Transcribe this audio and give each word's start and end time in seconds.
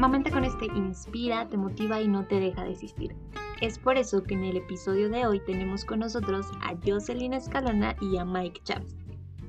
Mamanta 0.00 0.30
con 0.30 0.44
este 0.44 0.64
inspira, 0.64 1.46
te 1.50 1.58
motiva 1.58 2.00
y 2.00 2.08
no 2.08 2.24
te 2.24 2.40
deja 2.40 2.64
desistir. 2.64 3.14
Es 3.60 3.78
por 3.78 3.98
eso 3.98 4.22
que 4.22 4.32
en 4.32 4.44
el 4.44 4.56
episodio 4.56 5.10
de 5.10 5.26
hoy 5.26 5.40
tenemos 5.40 5.84
con 5.84 5.98
nosotros 5.98 6.46
a 6.62 6.74
Jocelyn 6.82 7.34
Escalona 7.34 7.94
y 8.00 8.16
a 8.16 8.24
Mike 8.24 8.62
Chávez, 8.64 8.96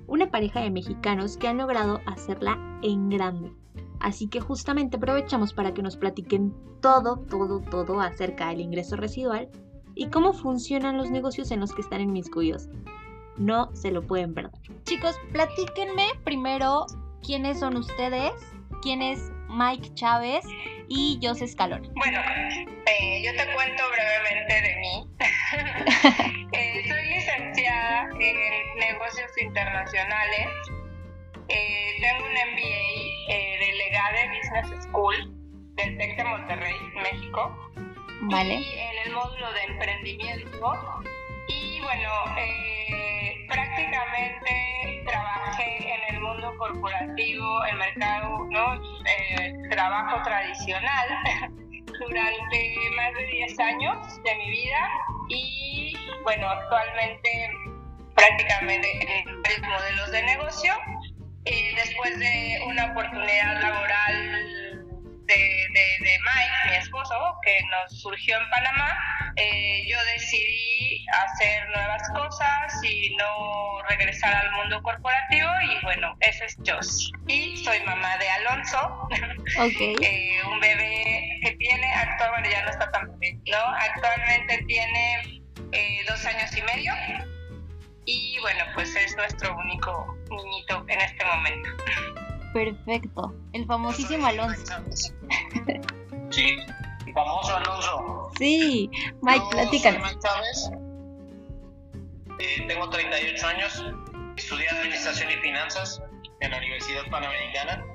una 0.07 0.29
pareja 0.29 0.59
de 0.59 0.69
mexicanos 0.69 1.37
que 1.37 1.47
han 1.47 1.59
logrado 1.59 2.01
hacerla 2.05 2.59
en 2.81 3.07
grande. 3.07 3.53
Así 4.01 4.27
que 4.27 4.41
justamente 4.41 4.97
aprovechamos 4.97 5.53
para 5.53 5.73
que 5.73 5.83
nos 5.83 5.95
platiquen 5.95 6.53
todo, 6.81 7.19
todo, 7.29 7.61
todo 7.61 8.01
acerca 8.01 8.49
del 8.49 8.59
ingreso 8.59 8.97
residual 8.97 9.47
y 9.95 10.07
cómo 10.07 10.33
funcionan 10.33 10.97
los 10.97 11.09
negocios 11.09 11.51
en 11.51 11.61
los 11.61 11.71
que 11.71 11.79
están 11.79 12.01
inmiscuidos. 12.01 12.67
No 13.37 13.73
se 13.73 13.89
lo 13.89 14.01
pueden 14.01 14.33
perder. 14.33 14.51
Chicos, 14.83 15.15
platíquenme 15.31 16.07
primero 16.25 16.87
quiénes 17.25 17.61
son 17.61 17.77
ustedes, 17.77 18.33
quién 18.81 19.01
es 19.01 19.31
Mike 19.51 19.93
Chávez 19.93 20.45
y 20.87 21.19
José 21.21 21.45
Escalón. 21.45 21.91
Bueno, 21.95 22.19
eh, 22.85 23.21
yo 23.23 23.31
te 23.31 23.53
cuento 23.53 23.83
brevemente 23.91 24.61
de 24.61 24.75
mí. 24.79 25.07
Eh, 26.53 26.83
soy 26.85 27.05
licenciada 27.05 28.09
en 28.19 28.79
negocios 28.79 29.31
internacionales. 29.41 30.47
Eh, 31.47 31.93
tengo 32.01 32.25
un 32.25 32.31
MBA 32.31 33.59
de 33.59 33.73
Legade 33.77 34.37
Business 34.37 34.83
School 34.83 35.15
del 35.75 35.97
TEC 35.97 36.17
de 36.17 36.23
Monterrey, 36.25 36.75
México. 37.01 37.71
Vale. 38.23 38.55
Y 38.55 38.79
en 38.79 39.07
el 39.07 39.13
módulo 39.13 39.53
de 39.53 39.63
emprendimiento. 39.63 40.75
Bueno, 41.81 42.09
prácticamente 43.47 45.03
trabajé 45.05 45.93
en 45.93 46.15
el 46.15 46.21
mundo 46.21 46.53
corporativo, 46.57 47.65
el 47.65 47.77
mercado, 47.77 48.45
¿no? 48.49 48.75
Eh, 49.05 49.53
trabajo 49.69 50.21
tradicional 50.23 51.07
durante 51.99 52.75
más 52.95 53.13
de 53.13 53.25
10 53.25 53.59
años 53.59 54.23
de 54.23 54.35
mi 54.35 54.49
vida 54.51 54.89
y 55.29 55.97
bueno, 56.23 56.47
actualmente 56.49 57.49
prácticamente 58.15 58.87
en 59.01 59.41
varios 59.41 59.61
modelos 59.61 60.11
de 60.11 60.23
negocio. 60.23 60.73
Eh, 61.45 61.73
después 61.75 62.19
de 62.19 62.61
una 62.67 62.91
oportunidad 62.91 63.61
laboral 63.61 64.60
de, 65.37 66.05
de, 66.05 66.19
Mike, 66.19 66.69
mi 66.69 66.75
esposo, 66.75 67.15
que 67.43 67.59
nos 67.69 68.01
surgió 68.01 68.37
en 68.37 68.49
Panamá, 68.49 68.97
eh, 69.35 69.83
yo 69.87 69.97
decidí 70.13 71.05
hacer 71.23 71.67
nuevas 71.69 72.01
cosas 72.13 72.83
y 72.83 73.15
no 73.15 73.81
regresar 73.89 74.33
al 74.33 74.51
mundo 74.51 74.81
corporativo 74.83 75.49
y 75.63 75.83
bueno, 75.83 76.15
ese 76.19 76.45
es 76.45 76.57
yo. 76.63 76.77
Y 77.27 77.57
soy 77.63 77.79
mamá 77.81 78.17
de 78.17 78.29
Alonso, 78.29 79.07
okay. 79.59 79.95
eh, 80.01 80.41
un 80.45 80.59
bebé 80.59 81.39
que 81.43 81.51
tiene, 81.57 81.93
actualmente 81.93 82.51
ya 82.51 82.63
no 82.63 82.71
está 82.71 82.91
tan 82.91 83.19
bebé, 83.19 83.37
¿no? 83.47 83.75
Actualmente 83.75 84.63
tiene 84.67 85.41
eh, 85.71 85.99
dos 86.07 86.25
años 86.25 86.55
y 86.55 86.61
medio 86.63 86.93
y 88.05 88.37
bueno, 88.41 88.65
pues 88.73 88.93
es 88.95 89.15
nuestro 89.15 89.55
único 89.55 90.17
niñito 90.29 90.83
en 90.87 90.99
este 91.01 91.23
momento. 91.23 91.69
Perfecto. 92.53 93.33
El 93.53 93.65
famosísimo 93.65 94.27
Alonso. 94.27 94.73
Sí, 96.31 96.57
el 97.05 97.13
famoso 97.13 97.55
Alonso. 97.57 98.31
Sí, 98.37 98.89
Mike, 99.21 99.45
platícanos. 99.51 100.01
Mike 100.01 100.19
Chávez. 100.21 100.71
Eh, 102.39 102.65
tengo 102.67 102.89
38 102.89 103.47
años. 103.47 103.85
Estudié 104.37 104.69
Administración 104.69 105.29
y 105.29 105.35
Finanzas 105.35 106.01
en 106.39 106.51
la 106.51 106.57
Universidad 106.57 107.03
Panamericana 107.11 107.85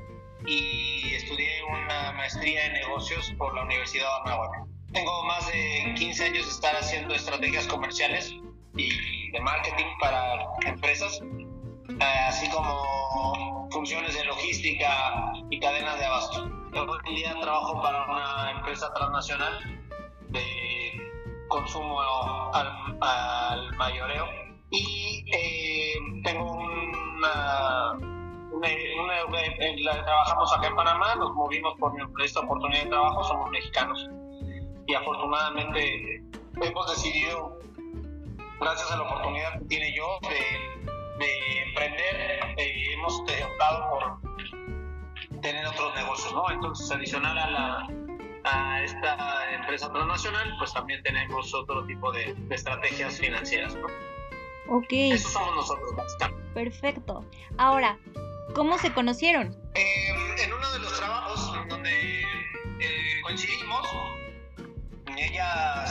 y 0.46 1.14
estudié 1.14 1.62
una 1.64 2.12
maestría 2.12 2.66
en 2.66 2.74
negocios 2.74 3.32
por 3.38 3.54
la 3.54 3.64
Universidad 3.64 4.04
de 4.04 4.30
Anáhuac. 4.30 4.66
Tengo 4.92 5.24
más 5.24 5.46
de 5.48 5.94
15 5.96 6.24
años 6.24 6.46
de 6.46 6.52
estar 6.52 6.76
haciendo 6.76 7.14
estrategias 7.14 7.66
comerciales 7.66 8.32
y 8.76 9.30
de 9.30 9.40
marketing 9.40 9.86
para 10.00 10.46
empresas, 10.66 11.20
eh, 11.22 12.04
así 12.28 12.48
como 12.50 13.65
funciones 13.76 14.14
de 14.14 14.24
logística 14.24 15.34
y 15.50 15.60
cadenas 15.60 15.98
de 15.98 16.06
abasto. 16.06 16.50
Hoy 16.72 16.98
en 17.04 17.14
día 17.14 17.34
trabajo 17.42 17.82
para 17.82 18.06
una 18.06 18.52
empresa 18.52 18.90
transnacional 18.94 19.52
de 20.30 21.12
consumo 21.48 22.00
al, 22.54 22.96
al 23.02 23.76
mayoreo 23.76 24.24
y 24.70 25.26
eh, 25.30 25.92
tengo 26.24 26.52
una, 26.52 27.92
una, 28.50 28.68
una, 29.26 30.04
trabajamos 30.06 30.56
acá 30.56 30.68
en 30.68 30.76
Panamá, 30.76 31.14
nos 31.16 31.34
movimos 31.34 31.78
por 31.78 31.92
esta 32.24 32.40
oportunidad 32.40 32.84
de 32.84 32.88
trabajo, 32.88 33.24
somos 33.24 33.50
mexicanos 33.50 34.08
y 34.86 34.94
afortunadamente 34.94 36.22
hemos 36.62 36.90
decidido, 36.92 37.58
gracias 38.58 38.90
a 38.90 38.96
la 38.96 39.02
oportunidad 39.02 39.58
que 39.58 39.64
tiene 39.66 39.94
yo 39.94 40.18
de, 40.22 40.75
de 41.18 41.62
emprender, 41.62 42.14
eh, 42.58 42.92
hemos 42.94 43.20
optado 43.20 43.90
por 43.90 45.40
tener 45.40 45.66
otros 45.66 45.94
negocios, 45.94 46.32
¿no? 46.32 46.50
Entonces, 46.50 46.90
adicional 46.90 47.38
a 47.38 47.50
la 47.50 47.88
a 48.48 48.82
esta 48.82 49.54
empresa 49.54 49.92
transnacional, 49.92 50.54
pues 50.58 50.72
también 50.72 51.02
tenemos 51.02 51.52
otro 51.52 51.84
tipo 51.86 52.12
de, 52.12 52.32
de 52.34 52.54
estrategias 52.54 53.18
financieras, 53.18 53.74
¿no? 53.74 53.86
Ok. 54.68 54.86
Eso 54.90 55.28
somos 55.28 55.56
nosotros, 55.56 55.96
básicamente. 55.96 56.46
Perfecto. 56.54 57.24
Ahora, 57.58 57.98
¿cómo 58.54 58.78
se 58.78 58.92
conocieron? 58.92 59.56
Eh, 59.74 60.44
en 60.44 60.52
uno 60.52 60.72
de 60.72 60.78
los 60.78 60.96
trabajos 60.96 61.68
donde 61.68 62.20
eh, 62.20 63.20
coincidimos, 63.22 63.86
ella 65.16 65.86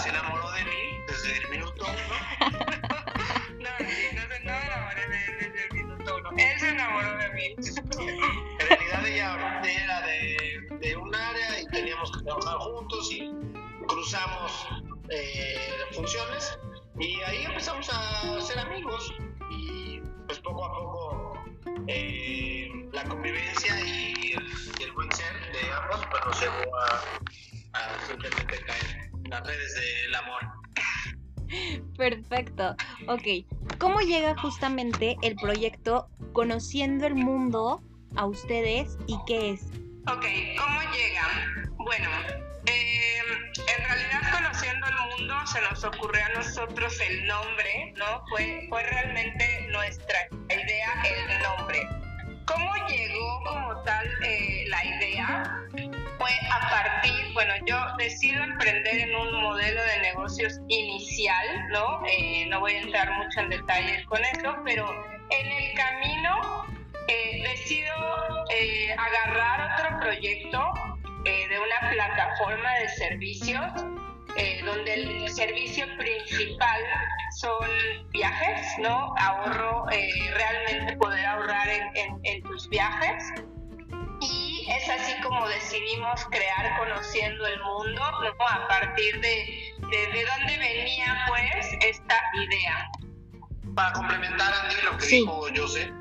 En 7.38 8.68
realidad 8.68 9.06
ella, 9.06 9.62
era 9.64 10.02
de, 10.02 10.78
de, 10.80 10.96
un 10.96 11.14
área 11.14 11.62
y 11.62 11.66
teníamos 11.68 12.12
que 12.12 12.24
trabajar 12.24 12.58
juntos 12.60 13.12
y 13.12 13.32
cruzamos 13.88 14.68
eh, 15.10 15.58
funciones 15.92 16.58
y 17.00 17.22
ahí 17.22 17.44
empezamos 17.46 17.90
a 17.92 18.42
ser 18.42 18.60
amigos 18.60 19.14
y 19.52 20.00
pues 20.28 20.40
poco 20.40 20.66
a 20.66 20.74
poco 20.74 21.34
eh, 21.88 22.70
la 22.94 23.04
convivencia 23.04 23.80
y 23.86 24.32
el, 24.32 24.48
y 24.80 24.84
el, 24.84 24.92
buen 24.94 25.12
ser 25.12 25.34
de 25.52 25.72
ambos 25.74 26.08
pues 26.10 26.26
nos 26.26 26.42
llevó 26.42 26.78
a, 26.78 27.04
a 27.74 28.08
simplemente 28.08 28.60
caer 28.66 29.12
en 29.24 29.30
las 29.30 29.46
redes 29.46 29.76
del 29.76 30.16
amor. 30.16 30.42
Perfecto. 31.98 32.76
Ok. 33.08 33.46
¿Cómo 33.80 34.00
llega 34.00 34.38
justamente 34.38 35.18
el 35.22 35.36
proyecto 35.36 36.08
Conociendo 36.34 37.06
el 37.08 37.16
Mundo 37.16 37.82
a 38.16 38.26
ustedes 38.26 38.98
y 39.08 39.18
qué 39.26 39.52
es? 39.52 39.68
Ok, 40.08 40.26
¿cómo 40.58 40.80
llega? 40.94 41.72
Bueno, 41.78 42.10
eh, 42.68 43.18
en 43.58 43.86
realidad 43.86 44.22
conociendo 44.32 44.88
el 44.88 45.20
mundo 45.20 45.36
se 45.48 45.62
nos 45.62 45.84
ocurrió 45.84 46.24
a 46.26 46.38
nosotros 46.38 47.00
el 47.02 47.26
nombre, 47.28 47.94
¿no? 47.98 48.24
Fue, 48.30 48.66
fue 48.70 48.84
realmente 48.84 49.68
nuestra 49.72 50.28
idea 50.50 51.04
el 51.04 51.42
nombre. 51.42 52.05
¿Cómo 52.46 52.72
llegó 52.88 53.44
como 53.44 53.82
tal 53.84 54.08
eh, 54.24 54.66
la 54.68 54.86
idea? 54.86 55.44
Fue 56.18 56.32
a 56.52 56.70
partir, 56.70 57.34
bueno, 57.34 57.54
yo 57.66 57.78
decido 57.98 58.44
emprender 58.44 59.00
en 59.00 59.16
un 59.16 59.42
modelo 59.42 59.82
de 59.82 60.02
negocios 60.02 60.60
inicial, 60.68 61.70
¿no? 61.70 62.02
Eh, 62.06 62.46
no 62.50 62.60
voy 62.60 62.74
a 62.74 62.82
entrar 62.82 63.12
mucho 63.14 63.40
en 63.40 63.50
detalles 63.50 64.06
con 64.06 64.20
eso, 64.24 64.56
pero 64.64 64.88
en 65.30 65.52
el 65.52 65.74
camino 65.74 66.66
eh, 67.08 67.44
decido 67.48 67.96
agarrar 68.98 69.74
otro 69.74 70.00
proyecto 70.00 70.60
de 71.24 71.60
una 71.60 71.90
plataforma 71.92 72.76
de 72.76 72.90
servicios 72.90 73.66
donde 74.64 74.94
el 74.94 75.30
servicio 75.30 75.86
principal 75.98 76.82
son 77.46 78.10
viajes, 78.12 78.68
¿no? 78.80 79.14
Ahorro, 79.20 79.86
eh, 79.92 80.10
realmente 80.34 80.98
poder 80.98 81.26
ahorrar 81.26 81.68
en, 81.68 81.96
en, 81.96 82.20
en, 82.24 82.44
tus 82.44 82.68
viajes. 82.70 83.24
Y 84.22 84.66
es 84.70 84.90
así 84.90 85.14
como 85.22 85.48
decidimos 85.48 86.26
crear 86.32 86.78
Conociendo 86.80 87.46
el 87.46 87.62
Mundo, 87.62 88.02
¿no? 88.22 88.48
A 88.48 88.68
partir 88.68 89.22
de, 89.22 89.74
de, 89.92 89.98
de 90.14 90.26
dónde 90.26 90.58
venía, 90.58 91.26
pues, 91.28 91.68
esta 91.82 92.16
idea. 92.34 92.90
Para 93.76 93.94
complementar, 93.94 94.54
Andy, 94.54 94.76
lo 94.84 94.98
que 94.98 95.06
sí. 95.06 95.20
dijo 95.20 95.48
José, 95.56 95.92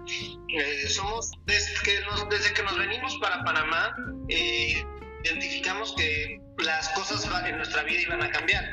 eh, 0.48 0.88
somos, 0.88 1.32
desde 1.44 1.74
que, 1.82 2.00
nos, 2.02 2.28
desde 2.28 2.54
que 2.54 2.62
nos 2.62 2.78
venimos 2.78 3.16
para 3.18 3.42
Panamá, 3.44 3.94
eh, 4.28 4.82
identificamos 5.24 5.94
que 5.96 6.40
las 6.58 6.88
cosas 6.90 7.28
en 7.46 7.56
nuestra 7.56 7.82
vida 7.82 8.00
iban 8.00 8.22
a 8.22 8.30
cambiar. 8.30 8.64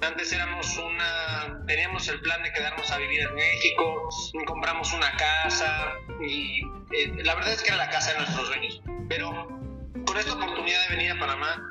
Antes 0.00 0.32
éramos 0.32 0.76
una, 0.76 1.64
teníamos 1.66 2.06
el 2.08 2.20
plan 2.20 2.42
de 2.42 2.52
quedarnos 2.52 2.90
a 2.90 2.98
vivir 2.98 3.20
en 3.20 3.34
México, 3.34 4.08
compramos 4.46 4.92
una 4.92 5.16
casa 5.16 5.94
y 6.20 6.60
eh, 6.92 7.12
la 7.24 7.34
verdad 7.34 7.52
es 7.52 7.62
que 7.62 7.68
era 7.68 7.78
la 7.78 7.90
casa 7.90 8.12
de 8.12 8.18
nuestros 8.18 8.46
sueños. 8.46 8.82
Pero 9.08 9.30
con 10.06 10.16
esta 10.16 10.34
oportunidad 10.34 10.88
de 10.88 10.96
venir 10.96 11.12
a 11.12 11.18
Panamá, 11.18 11.62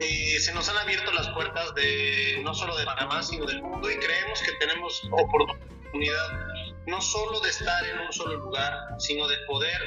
eh, 0.00 0.38
se 0.38 0.52
nos 0.54 0.68
han 0.68 0.78
abierto 0.78 1.12
las 1.12 1.28
puertas 1.30 1.74
de 1.74 2.40
no 2.42 2.54
solo 2.54 2.76
de 2.76 2.84
Panamá, 2.84 3.22
sino 3.22 3.44
del 3.46 3.62
mundo 3.62 3.90
y 3.90 3.96
creemos 3.96 4.42
que 4.42 4.52
tenemos 4.52 5.02
oportunidad 5.10 6.48
no 6.86 7.00
solo 7.02 7.40
de 7.40 7.50
estar 7.50 7.84
en 7.84 7.98
un 7.98 8.12
solo 8.12 8.36
lugar, 8.38 8.72
sino 8.98 9.28
de 9.28 9.36
poder 9.46 9.78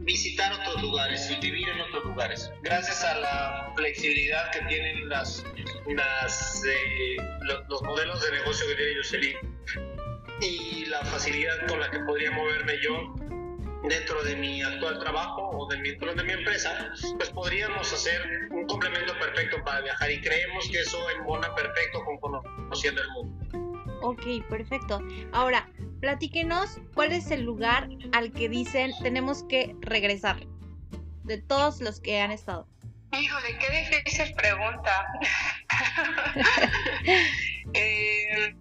visitar 0.00 0.52
otros 0.52 0.82
lugares 0.82 1.30
y 1.30 1.36
vivir 1.36 1.68
en 1.68 1.80
otros 1.80 2.04
lugares. 2.04 2.50
Gracias 2.62 3.04
a 3.04 3.14
la 3.18 3.72
flexibilidad 3.76 4.50
que 4.50 4.60
tienen 4.62 5.08
las, 5.08 5.44
las 5.94 6.64
eh, 6.64 7.16
los, 7.68 7.82
modelos 7.82 8.20
de 8.22 8.32
negocio 8.32 8.66
que 8.68 8.74
tiene 8.74 8.96
Jocelyn 8.96 9.36
y 10.40 10.86
la 10.86 11.04
facilidad 11.04 11.66
con 11.66 11.80
la 11.80 11.90
que 11.90 11.98
podría 12.00 12.30
moverme 12.30 12.74
yo 12.82 13.14
dentro 13.88 14.22
de 14.22 14.36
mi 14.36 14.62
actual 14.62 14.98
trabajo 14.98 15.50
o 15.50 15.68
dentro 15.68 16.14
de 16.14 16.22
mi 16.24 16.32
empresa, 16.32 16.92
pues 17.16 17.30
podríamos 17.30 17.92
hacer 17.92 18.20
un 18.50 18.66
complemento 18.66 19.12
perfecto 19.18 19.56
para 19.64 19.80
viajar 19.80 20.10
y 20.10 20.20
creemos 20.20 20.68
que 20.70 20.80
eso 20.80 20.98
embona 21.10 21.54
perfecto 21.54 22.04
con 22.04 22.18
conociendo 22.18 23.02
el 23.02 23.08
mundo. 23.10 23.78
Ok, 24.02 24.22
perfecto. 24.48 25.00
Ahora, 25.32 25.68
platíquenos 26.00 26.80
cuál 26.94 27.12
es 27.12 27.30
el 27.30 27.42
lugar 27.42 27.88
al 28.12 28.32
que 28.32 28.48
dicen 28.48 28.92
tenemos 29.02 29.42
que 29.44 29.74
regresar 29.80 30.46
de 31.24 31.38
todos 31.38 31.80
los 31.80 32.00
que 32.00 32.20
han 32.20 32.30
estado. 32.30 32.66
Híjole, 33.12 33.58
qué 33.58 33.70
difícil 33.70 34.34
pregunta. 34.34 35.06
Eh, 37.74 38.54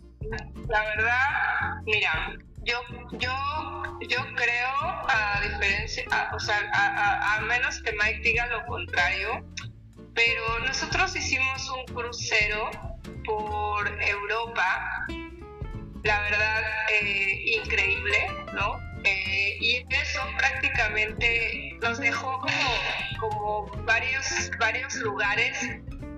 la 0.68 0.84
verdad, 0.84 1.82
mira, 1.86 2.34
yo, 2.64 2.82
yo, 3.14 3.32
yo 4.02 4.18
creo, 4.36 4.70
a 4.82 5.40
diferencia, 5.42 6.04
o 6.34 6.40
sea, 6.40 6.60
a, 6.74 7.40
menos 7.42 7.82
que 7.82 7.94
Mike 7.94 8.20
diga 8.24 8.48
lo 8.48 8.66
contrario, 8.66 9.46
pero 10.14 10.60
nosotros 10.60 11.16
hicimos 11.16 11.70
un 11.70 11.96
crucero 11.96 12.70
por 13.24 13.88
Europa, 14.04 15.08
la 16.04 16.22
verdad, 16.22 16.64
eh, 16.92 17.60
increíble, 17.64 18.28
¿no? 18.54 18.87
Eh, 19.04 19.58
y 19.60 19.86
eso 19.90 20.22
prácticamente 20.38 21.78
nos 21.82 21.98
dejó 22.00 22.40
como, 22.40 22.76
como 23.20 23.84
varios, 23.84 24.52
varios 24.60 24.96
lugares 24.96 25.58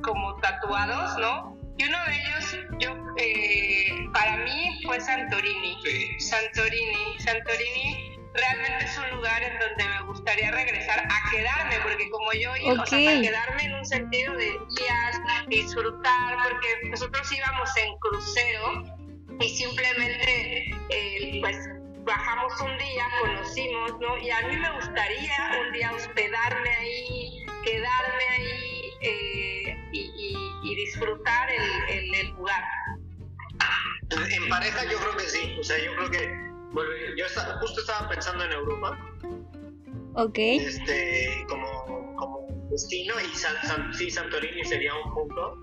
como 0.01 0.35
tatuados, 0.37 1.17
¿no? 1.19 1.57
Y 1.77 1.85
uno 1.85 1.97
de 2.05 2.13
ellos, 2.13 2.57
yo, 2.79 2.95
eh, 3.17 3.89
para 4.13 4.37
mí 4.37 4.81
fue 4.83 4.99
Santorini. 4.99 5.77
Santorini. 6.19 7.19
Santorini 7.19 8.19
realmente 8.33 8.85
es 8.85 8.97
un 8.97 9.17
lugar 9.17 9.41
en 9.41 9.59
donde 9.59 9.85
me 9.85 10.01
gustaría 10.07 10.51
regresar 10.51 10.99
a 10.99 11.31
quedarme, 11.31 11.75
porque 11.83 12.09
como 12.09 12.33
yo 12.33 12.55
iba, 12.57 12.83
o 12.83 12.85
sea, 12.85 13.21
quedarme 13.21 13.63
en 13.63 13.73
un 13.75 13.85
sentido 13.85 14.33
de 14.35 14.45
días, 14.45 15.21
disfrutar, 15.47 16.37
porque 16.43 16.89
nosotros 16.89 17.31
íbamos 17.31 17.69
en 17.77 17.97
crucero 17.99 18.83
y 19.39 19.49
simplemente, 19.49 20.75
eh, 20.89 21.39
pues, 21.41 21.57
bajamos 22.09 22.59
un 22.61 22.77
día, 22.79 23.05
conocimos, 23.21 23.99
¿no? 23.99 24.17
Y 24.17 24.31
a 24.31 24.47
mí 24.47 24.57
me 24.57 24.71
gustaría 24.75 25.61
un 25.61 25.71
día 25.71 25.93
hospedarme 25.93 26.69
ahí, 26.69 27.45
quedarme 27.63 28.23
ahí 28.31 28.93
eh, 29.01 29.77
y, 29.91 30.75
disfrutar 30.75 31.49
el, 31.51 32.15
el, 32.15 32.27
lugar. 32.29 32.63
En 34.31 34.49
pareja 34.49 34.83
yo 34.85 34.97
creo 34.97 35.17
que 35.17 35.23
sí, 35.23 35.55
o 35.59 35.63
sea, 35.63 35.77
yo 35.83 35.95
creo 35.95 36.09
que, 36.09 36.27
bueno, 36.71 36.89
yo 37.15 37.25
justo 37.61 37.81
estaba 37.81 38.09
pensando 38.09 38.43
en 38.45 38.51
Europa. 38.53 38.97
Ok. 40.15 40.37
Este, 40.37 41.45
como, 41.47 42.15
como 42.15 42.47
destino 42.71 43.13
y 43.19 43.93
sí, 43.93 44.09
Santorini 44.09 44.63
sería 44.63 44.95
un 44.95 45.13
punto. 45.13 45.57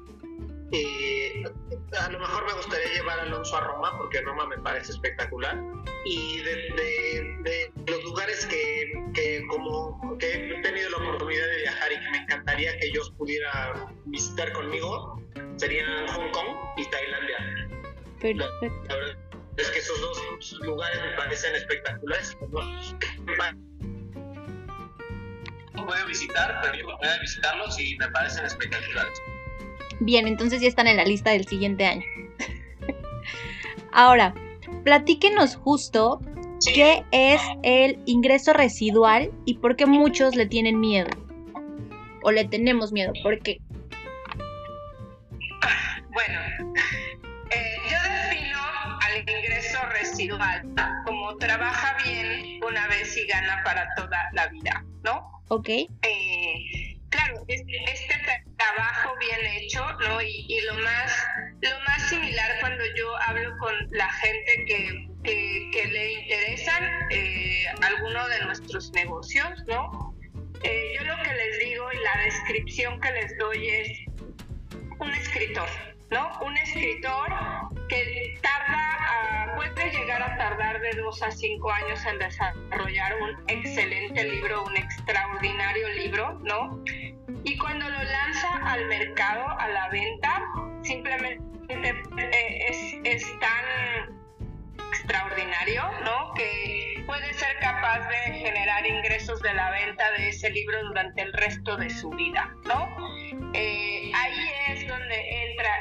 Y 0.70 1.44
a 1.92 2.10
lo 2.10 2.18
mejor 2.18 2.46
me 2.46 2.52
gustaría 2.54 2.92
llevar 2.94 3.20
a 3.20 3.22
Alonso 3.22 3.56
a 3.56 3.60
Roma 3.60 3.96
porque 3.96 4.20
Roma 4.20 4.46
me 4.46 4.58
parece 4.58 4.92
espectacular 4.92 5.58
y 6.04 6.40
de, 6.42 7.72
los 7.86 8.04
lugares 8.04 8.46
que, 8.46 8.92
que, 9.14 9.46
como 9.48 10.16
que 10.18 10.50
he 10.50 10.62
tenido 10.62 10.90
la 10.90 10.96
oportunidad 10.98 11.46
de 11.46 11.56
viajar 11.58 11.92
y 11.92 12.00
que 12.00 12.10
me 12.10 12.18
encantaría 12.18 12.78
que 12.78 12.86
ellos 12.86 13.12
pudiera 13.16 13.86
visitar 14.06 14.52
conmigo 14.52 15.22
serían 15.56 16.06
Hong 16.08 16.30
Kong 16.32 16.56
y 16.76 16.84
Tailandia. 16.90 17.68
Perfecto. 18.20 18.46
La, 18.88 19.16
es 19.56 19.70
que 19.70 19.78
esos 19.78 20.00
dos 20.00 20.52
lugares 20.60 21.00
me 21.00 21.12
parecen 21.16 21.54
espectaculares. 21.54 22.36
No 25.74 25.86
puedo 25.86 26.06
visitar, 26.06 26.60
pero 26.62 26.74
yo 26.74 26.98
puedo 26.98 27.20
visitarlos 27.20 27.78
y 27.80 27.96
me 27.96 28.08
parecen 28.08 28.44
espectaculares. 28.44 29.22
Bien, 30.00 30.26
entonces 30.26 30.60
ya 30.60 30.68
están 30.68 30.86
en 30.86 30.96
la 30.96 31.04
lista 31.04 31.30
del 31.30 31.46
siguiente 31.46 31.86
año. 31.86 32.04
Ahora, 33.92 34.34
platíquenos 34.84 35.56
justo 35.56 36.20
qué 36.64 37.04
es 37.12 37.40
el 37.62 37.98
ingreso 38.06 38.52
residual 38.52 39.30
y 39.44 39.54
por 39.54 39.76
qué 39.76 39.86
muchos 39.86 40.34
le 40.36 40.46
tienen 40.46 40.80
miedo. 40.80 41.08
O 42.22 42.30
le 42.30 42.44
tenemos 42.44 42.92
miedo, 42.92 43.12
¿por 43.22 43.38
qué? 43.40 43.58
Bueno, 46.10 46.40
eh, 47.50 47.76
yo 47.90 47.96
defino 48.12 48.58
al 49.00 49.18
ingreso 49.20 49.78
residual 49.92 50.66
como 51.04 51.36
trabaja 51.36 51.96
bien 52.04 52.60
una 52.64 52.88
vez 52.88 53.16
y 53.16 53.26
gana 53.26 53.62
para 53.64 53.86
toda 53.96 54.18
la 54.32 54.48
vida, 54.48 54.84
¿no? 55.04 55.30
Ok. 55.48 55.68
Eh, 55.68 56.98
claro, 57.10 57.44
este, 57.48 57.72
este, 57.84 58.14
trabajo 58.74 59.14
bien 59.18 59.40
hecho, 59.54 59.84
¿no? 60.00 60.20
Y, 60.22 60.60
lo 60.66 60.74
más 60.82 61.26
lo 61.60 61.80
más 61.86 62.08
similar 62.08 62.50
cuando 62.60 62.84
yo 62.96 63.16
hablo 63.22 63.56
con 63.58 63.74
la 63.90 64.10
gente 64.12 64.64
que, 64.66 65.08
que, 65.72 65.86
le 65.86 66.12
interesan 66.12 66.84
eh, 67.10 67.66
alguno 67.82 68.28
de 68.28 68.44
nuestros 68.44 68.90
negocios, 68.92 69.64
¿no? 69.66 70.14
Eh, 70.62 70.96
yo 70.98 71.04
lo 71.04 71.22
que 71.22 71.34
les 71.34 71.58
digo 71.60 71.92
y 71.92 71.98
la 71.98 72.24
descripción 72.24 73.00
que 73.00 73.12
les 73.12 73.36
doy 73.38 73.68
es 73.68 73.98
un 74.98 75.10
escritor, 75.12 75.68
¿no? 76.10 76.38
Un 76.40 76.56
escritor 76.56 77.28
de 80.92 81.00
dos 81.00 81.22
a 81.22 81.30
cinco 81.30 81.70
años 81.70 82.04
en 82.06 82.18
desarrollar 82.18 83.14
un 83.20 83.44
excelente 83.48 84.24
libro, 84.24 84.64
un 84.64 84.76
extraordinario 84.76 85.88
libro, 85.90 86.38
¿no? 86.44 86.82
Y 87.44 87.56
cuando 87.58 87.88
lo 87.88 88.02
lanza 88.02 88.48
al 88.64 88.86
mercado, 88.86 89.48
a 89.58 89.68
la 89.68 89.88
venta, 89.88 90.42
simplemente 90.82 91.42
eh, 91.68 92.66
es, 92.68 92.94
es 93.04 93.38
tan 93.40 94.16
extraordinario, 94.90 95.82
¿no? 96.04 96.34
Que 96.34 97.02
puede 97.06 97.32
ser 97.34 97.56
capaz 97.60 98.08
de 98.08 98.34
generar 98.34 98.86
ingresos 98.86 99.40
de 99.42 99.54
la 99.54 99.70
venta 99.70 100.10
de 100.12 100.28
ese 100.28 100.50
libro 100.50 100.82
durante 100.86 101.22
el 101.22 101.32
resto 101.32 101.76
de 101.76 101.90
su 101.90 102.10
vida, 102.10 102.54
¿no? 102.64 102.88
Eh, 103.54 104.12
ahí 104.14 104.38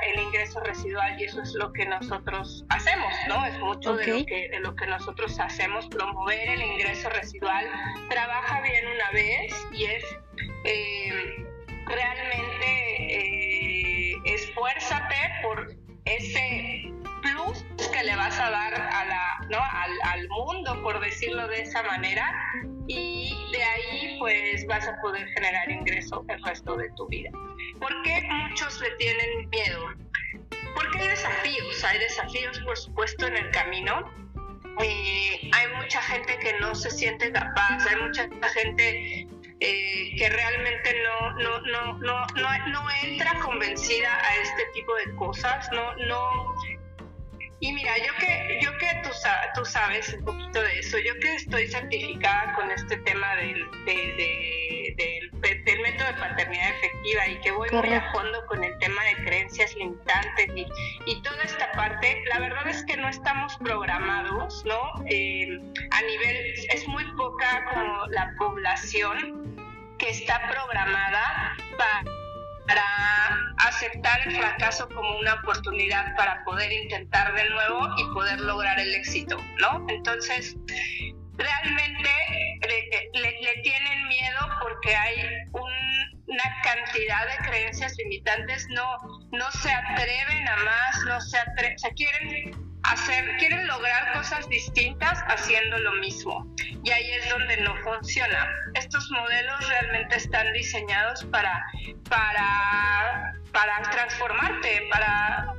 el 0.07 0.19
ingreso 0.19 0.59
residual 0.61 1.19
y 1.19 1.25
eso 1.25 1.41
es 1.41 1.53
lo 1.53 1.71
que 1.73 1.85
nosotros 1.85 2.65
hacemos, 2.69 3.13
¿no? 3.27 3.45
Es 3.45 3.57
mucho 3.59 3.95
de, 3.95 4.07
lo 4.07 4.25
que, 4.25 4.49
de 4.49 4.59
lo 4.59 4.75
que 4.75 4.87
nosotros 4.87 5.39
hacemos, 5.39 5.87
promover 5.87 6.49
el 6.49 6.61
ingreso 6.61 7.09
residual. 7.09 7.65
Trabaja 8.09 8.61
bien 8.61 8.85
una 8.87 9.11
vez 9.11 9.53
y 9.71 9.85
es 9.85 10.03
eh, 10.63 11.45
realmente 11.85 12.65
eh, 13.09 14.15
esfuérzate 14.25 15.15
por 15.43 15.75
ese 16.05 16.91
plus 17.21 17.65
que 17.91 18.03
le 18.03 18.15
vas 18.15 18.39
a 18.39 18.49
dar 18.49 18.73
a 18.73 19.05
la, 19.05 19.47
¿no? 19.49 19.57
al, 19.57 19.91
al, 20.03 20.27
mundo, 20.29 20.81
por 20.83 20.99
decirlo 20.99 21.47
de 21.47 21.61
esa 21.61 21.83
manera, 21.83 22.33
y 22.87 23.33
de 23.51 23.63
ahí 23.63 24.17
pues 24.19 24.65
vas 24.67 24.87
a 24.87 24.99
poder 25.01 25.27
generar 25.29 25.69
ingreso 25.71 26.23
el 26.27 26.43
resto 26.43 26.75
de 26.75 26.89
tu 26.95 27.07
vida. 27.07 27.31
¿Por 27.79 28.01
qué 28.03 28.21
muchos 28.29 28.79
le 28.81 28.91
tienen 28.91 29.49
miedo? 29.49 29.87
Porque 30.75 30.99
hay 30.99 31.07
desafíos, 31.09 31.83
hay 31.83 31.99
desafíos 31.99 32.59
por 32.59 32.77
supuesto 32.77 33.27
en 33.27 33.37
el 33.37 33.51
camino. 33.51 34.11
Eh, 34.81 35.49
hay 35.53 35.67
mucha 35.81 36.01
gente 36.01 36.37
que 36.39 36.59
no 36.59 36.75
se 36.75 36.91
siente 36.91 37.31
capaz, 37.31 37.85
hay 37.87 38.01
mucha 38.01 38.27
gente 38.53 39.27
eh, 39.61 40.15
que 40.17 40.29
realmente 40.29 41.01
no, 41.03 41.31
no, 41.33 41.61
no, 41.61 41.97
no, 41.99 42.27
no, 42.35 42.67
no 42.67 42.91
entra 43.03 43.39
convencida 43.39 44.13
a 44.13 44.35
este 44.35 44.65
tipo 44.73 44.93
de 44.95 45.15
cosas, 45.15 45.69
no, 45.71 45.95
no, 46.07 46.54
y 47.59 47.71
mira, 47.71 47.97
yo 47.97 48.13
que, 48.19 48.59
yo 48.61 48.77
que 48.77 48.87
tú, 49.03 49.09
tú, 49.55 49.65
sabes 49.65 50.13
un 50.13 50.25
poquito 50.25 50.61
de 50.61 50.79
eso, 50.79 50.97
yo 50.99 51.17
que 51.21 51.35
estoy 51.35 51.67
certificada 51.67 52.53
con 52.53 52.69
este 52.69 52.97
tema 52.97 53.35
del, 53.37 53.65
del, 53.85 55.31
del, 55.63 55.81
método 55.81 56.07
de 56.07 56.13
paternidad 56.15 56.69
efectiva 56.69 57.27
y 57.27 57.39
que 57.41 57.51
voy 57.51 57.69
muy 57.71 57.93
a 57.93 58.11
fondo 58.11 58.45
con 58.47 58.63
el 58.63 58.77
tema 58.79 59.03
de 59.03 59.15
creencias 59.23 59.73
limitantes 59.75 60.47
y, 60.55 60.65
y, 61.05 61.21
toda 61.21 61.41
esta 61.43 61.71
parte, 61.71 62.23
la 62.29 62.39
verdad 62.39 62.67
es 62.67 62.83
que 62.85 62.97
no 62.97 63.07
estamos 63.07 63.55
programados, 63.57 64.63
¿no? 64.65 65.05
Eh, 65.07 65.59
a 65.91 66.01
nivel, 66.01 66.53
es 66.69 66.87
muy 66.87 67.05
poca 67.15 67.65
como 67.73 68.07
la 68.07 68.33
población 68.37 69.55
que 69.97 70.09
está 70.09 70.49
programada 70.49 71.55
para 71.77 72.03
aceptar 73.67 74.27
el 74.27 74.35
fracaso 74.35 74.87
como 74.89 75.19
una 75.19 75.35
oportunidad 75.35 76.15
para 76.15 76.43
poder 76.43 76.71
intentar 76.71 77.33
de 77.33 77.49
nuevo 77.49 77.87
y 77.97 78.03
poder 78.13 78.39
lograr 78.41 78.79
el 78.79 78.93
éxito, 78.95 79.37
¿no? 79.59 79.85
Entonces, 79.89 80.55
realmente 81.37 82.09
le, 83.13 83.61
tienen 83.61 84.07
miedo 84.07 84.39
porque 84.61 84.95
hay 84.95 85.15
una 85.51 86.43
cantidad 86.63 87.27
de 87.27 87.49
creencias 87.49 87.95
limitantes, 87.97 88.65
no, 88.69 89.01
no 89.31 89.51
se 89.51 89.71
atreven 89.71 90.47
a 90.47 90.55
más, 90.57 91.05
no 91.05 91.21
se 91.21 91.37
atreven, 91.37 91.77
se 91.77 91.89
quieren 91.93 92.65
hacer, 92.91 93.37
quieren 93.37 93.65
lograr 93.67 94.13
cosas 94.13 94.47
distintas 94.49 95.19
haciendo 95.27 95.77
lo 95.79 95.93
mismo. 95.93 96.45
Y 96.83 96.91
ahí 96.91 97.11
es 97.11 97.29
donde 97.29 97.57
no 97.57 97.75
funciona. 97.83 98.47
Estos 98.75 99.09
modelos 99.11 99.67
realmente 99.69 100.15
están 100.17 100.51
diseñados 100.53 101.23
para, 101.25 101.65
para, 102.09 103.33
transformarte, 103.91 104.87
para, 104.91 105.53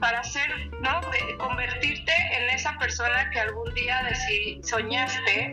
para 0.00 0.20
hacer, 0.20 0.50
¿no? 0.80 1.00
convertirte 1.38 2.12
en 2.32 2.50
esa 2.50 2.76
persona 2.78 3.30
que 3.30 3.40
algún 3.40 3.72
día 3.74 4.02
soñaste 4.62 5.52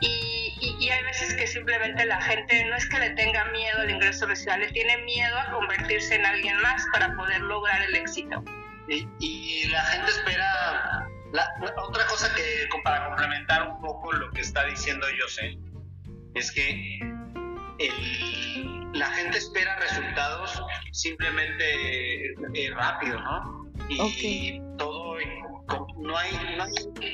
y, 0.00 0.76
y, 0.80 0.90
hay 0.90 1.04
veces 1.04 1.34
que 1.34 1.46
simplemente 1.46 2.04
la 2.04 2.20
gente 2.20 2.64
no 2.64 2.76
es 2.76 2.88
que 2.88 2.98
le 2.98 3.10
tenga 3.10 3.44
miedo 3.46 3.80
al 3.80 3.90
ingreso 3.90 4.26
residual, 4.26 4.60
le 4.60 4.68
tiene 4.72 4.96
miedo 4.98 5.38
a 5.38 5.50
convertirse 5.52 6.16
en 6.16 6.26
alguien 6.26 6.56
más 6.60 6.84
para 6.92 7.14
poder 7.14 7.40
lograr 7.42 7.82
el 7.82 7.94
éxito. 7.94 8.42
Y, 8.88 9.68
la 9.68 9.82
gente 9.84 10.10
espera, 10.10 11.08
otra 11.76 12.06
cosa 12.06 12.34
que 12.34 12.68
para 12.84 13.06
complementar 13.06 13.68
un 13.68 13.80
poco 13.80 14.12
lo 14.12 14.30
que 14.30 14.40
está 14.40 14.64
diciendo 14.66 15.06
José, 15.20 15.56
es 16.34 16.50
que 16.52 16.98
la 18.94 19.06
gente 19.12 19.38
espera 19.38 19.78
resultados 19.78 20.62
simplemente 20.92 22.32
eh, 22.54 22.70
rápido, 22.74 23.20
¿no? 23.20 23.72
Y 23.88 24.60
todo, 24.76 25.16
no 26.02 26.16
hay, 26.16 26.32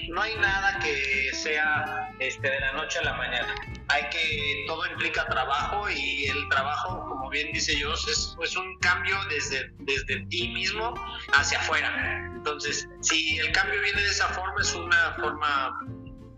no 0.08 0.22
hay, 0.22 0.34
nada 0.36 0.78
que 0.80 1.30
sea 1.34 2.10
este, 2.18 2.50
de 2.50 2.60
la 2.60 2.72
noche 2.72 2.98
a 2.98 3.04
la 3.04 3.14
mañana. 3.14 3.54
Hay 3.88 4.08
que, 4.10 4.64
todo 4.66 4.86
implica 4.86 5.26
trabajo 5.26 5.88
y 5.90 6.26
el 6.26 6.48
trabajo, 6.48 7.00
como 7.08 7.28
bien 7.30 7.52
dice 7.52 7.72
es, 7.72 8.36
es 8.42 8.56
un 8.56 8.78
cambio 8.78 9.16
desde, 9.30 9.70
desde 9.80 10.26
ti 10.26 10.48
mismo 10.48 10.94
hacia 11.34 11.58
afuera. 11.58 12.30
Entonces, 12.34 12.88
si 13.02 13.38
el 13.38 13.52
cambio 13.52 13.80
viene 13.82 14.00
de 14.00 14.08
esa 14.08 14.28
forma, 14.28 14.60
es 14.60 14.74
una 14.74 15.14
forma 15.20 15.78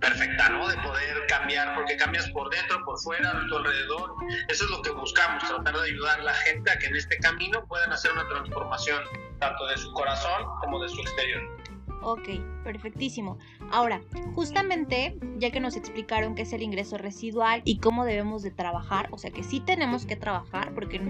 perfecta, 0.01 0.49
¿no? 0.49 0.67
De 0.67 0.77
poder 0.79 1.27
cambiar, 1.29 1.75
porque 1.75 1.97
cambias 1.97 2.29
por 2.31 2.51
dentro, 2.51 2.83
por 2.85 2.99
fuera, 3.01 3.31
a 3.31 3.47
tu 3.47 3.57
alrededor. 3.57 4.15
Eso 4.49 4.65
es 4.65 4.71
lo 4.71 4.83
que 4.83 4.91
buscamos, 4.91 5.45
tratar 5.45 5.75
de 5.75 5.91
ayudar 5.91 6.21
a 6.21 6.23
la 6.25 6.35
gente 6.35 6.71
a 6.71 6.79
que 6.79 6.87
en 6.87 6.97
este 6.97 7.19
camino 7.19 7.65
puedan 7.67 7.93
hacer 7.93 8.13
una 8.13 8.27
transformación, 8.29 9.03
tanto 9.39 9.67
de 9.67 9.77
su 9.77 9.93
corazón 9.93 10.47
como 10.61 10.83
de 10.83 10.89
su 10.89 11.01
exterior. 11.01 11.60
Ok, 12.03 12.29
perfectísimo. 12.65 13.39
Ahora, 13.71 14.01
justamente, 14.35 15.17
ya 15.37 15.51
que 15.51 15.61
nos 15.61 15.77
explicaron 15.77 16.35
qué 16.35 16.43
es 16.43 16.53
el 16.53 16.63
ingreso 16.63 16.97
residual 16.99 17.63
y 17.65 17.79
cómo 17.79 18.05
debemos 18.05 18.43
de 18.43 18.51
trabajar, 18.51 19.09
o 19.11 19.19
sea 19.19 19.31
que 19.31 19.43
sí 19.43 19.61
tenemos 19.61 20.07
que 20.07 20.17
trabajar, 20.17 20.73
porque 20.75 21.01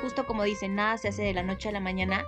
justo 0.00 0.26
como 0.26 0.44
dicen, 0.44 0.74
nada 0.74 0.98
se 0.98 1.08
hace 1.08 1.22
de 1.22 1.34
la 1.34 1.42
noche 1.42 1.68
a 1.68 1.72
la 1.72 1.80
mañana, 1.80 2.24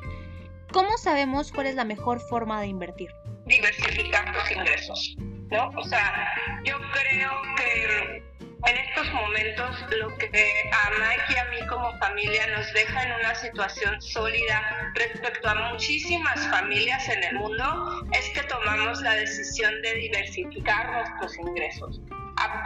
¿cómo 0.73 0.99
sabemos 0.99 1.53
cuál 1.53 1.67
es 1.67 1.75
la 1.75 1.85
mejor 1.85 2.21
forma 2.21 2.61
de 2.61 2.67
invertir? 2.67 3.11
Diversificar 3.47 4.33
tus 4.33 4.51
ingresos. 4.51 5.17
¿no? 5.51 5.69
O 5.77 5.85
sea, 5.85 6.35
yo 6.65 6.77
creo 6.93 7.31
que 7.57 8.23
en 8.67 8.77
estos 8.77 9.13
momentos 9.13 9.77
lo 9.99 10.17
que 10.19 10.27
a 10.27 10.91
Mike 10.91 11.35
y 11.35 11.37
a 11.37 11.45
mí 11.47 11.67
como 11.69 11.97
familia 11.99 12.47
nos 12.49 12.73
deja 12.73 13.03
en 13.05 13.13
una 13.13 13.35
situación 13.35 14.01
sólida 14.01 14.93
respecto 14.95 15.49
a 15.49 15.55
muchísimas 15.71 16.47
familias 16.49 17.09
en 17.09 17.23
el 17.25 17.37
mundo 17.37 18.05
es 18.13 18.29
que 18.31 18.43
tomamos 18.49 19.01
la 19.03 19.15
decisión 19.15 19.81
de 19.83 19.95
diversificar 19.95 20.91
nuestros 20.93 21.37
ingresos. 21.39 22.01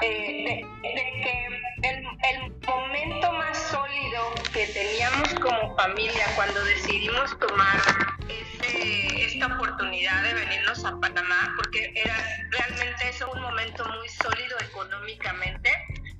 De, 0.01 0.67
que 0.83 1.47
el, 1.83 2.05
el, 2.05 2.53
momento 2.67 3.33
más 3.33 3.57
sólido 3.71 4.35
que 4.53 4.67
teníamos 4.67 5.35
como 5.41 5.75
familia 5.77 6.27
cuando 6.37 6.63
decidimos 6.65 7.39
tomar 7.39 7.81
esta 9.25 9.47
oportunidad 9.47 10.23
de 10.23 10.35
venirnos 10.35 10.85
a 10.85 10.99
Panamá, 11.01 11.55
porque 11.57 11.93
era 11.95 12.17
realmente 12.51 13.09
eso 13.09 13.31
un 13.31 13.41
momento 13.41 13.85
muy 13.87 14.09
sólido 14.09 14.57
económicamente, 14.61 15.71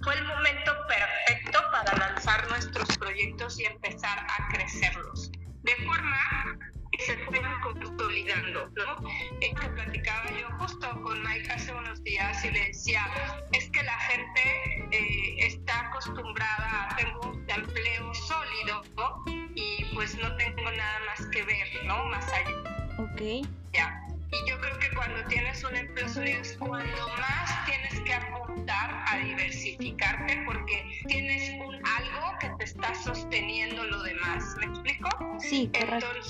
fue 0.03 0.15
el 0.15 0.25
momento 0.25 0.73
perfecto 0.89 1.61
para 1.71 1.97
lanzar 1.97 2.49
nuestros 2.49 2.97
proyectos 2.99 3.59
y 3.61 3.65
empezar 3.65 4.19
a 4.19 4.49
crecerlos. 4.53 5.31
De 5.63 5.77
forma 5.87 6.72
se 7.07 7.17
fueron 7.19 7.61
consolidando, 7.61 8.71
¿no? 8.77 9.09
Esto 9.41 9.75
platicaba 9.75 10.31
yo 10.31 10.49
justo 10.59 11.03
con 11.03 11.23
Mike 11.23 11.51
hace 11.51 11.73
unos 11.73 12.03
días 12.05 12.45
y 12.45 12.51
le 12.51 12.67
decía, 12.67 13.07
es 13.53 13.71
que 13.71 13.83
la 13.83 13.99
gente 13.99 14.89
eh, 14.93 15.47
está 15.47 15.89
acostumbrada 15.89 16.89
a 16.91 16.97
tener 16.97 17.17
un 17.17 17.45
empleo 17.49 18.15
sólido, 18.15 18.83
¿no? 18.97 19.25
Y 19.55 19.85
pues 19.95 20.17
no 20.19 20.35
tengo 20.37 20.71
nada 20.71 21.01
más 21.07 21.27
que 21.29 21.43
ver, 21.43 21.69
¿no? 21.85 22.05
Más 22.07 22.27
allá 22.33 22.73
Ok. 22.99 23.47
Ya. 23.73 24.03
Y 24.31 24.49
yo 24.49 24.59
creo 24.61 24.79
que 24.79 24.91
cuando 24.95 25.23
tienes 25.29 25.63
un 25.65 25.77
empleo 25.77 26.09
sólido 26.09 26.41
es 26.41 26.57
cuando 26.59 27.09
más 27.19 27.67
tienes 27.67 28.01
que 28.01 28.15
apuntar 28.15 29.05
a 29.07 29.19
diversificarte 29.19 30.43
porque 30.47 31.03
tienes 31.07 31.51
un 31.51 31.75
algo 31.87 32.39
que 32.41 32.49
te 32.59 32.65
está 32.65 32.95
sosteniendo 32.95 33.85
lo 33.85 34.03
demás. 34.03 34.57
¿Me 34.59 34.67
explico? 34.67 35.09
Sí, 35.39 35.71
correcto. 35.73 35.95
Entonces, 35.95 36.22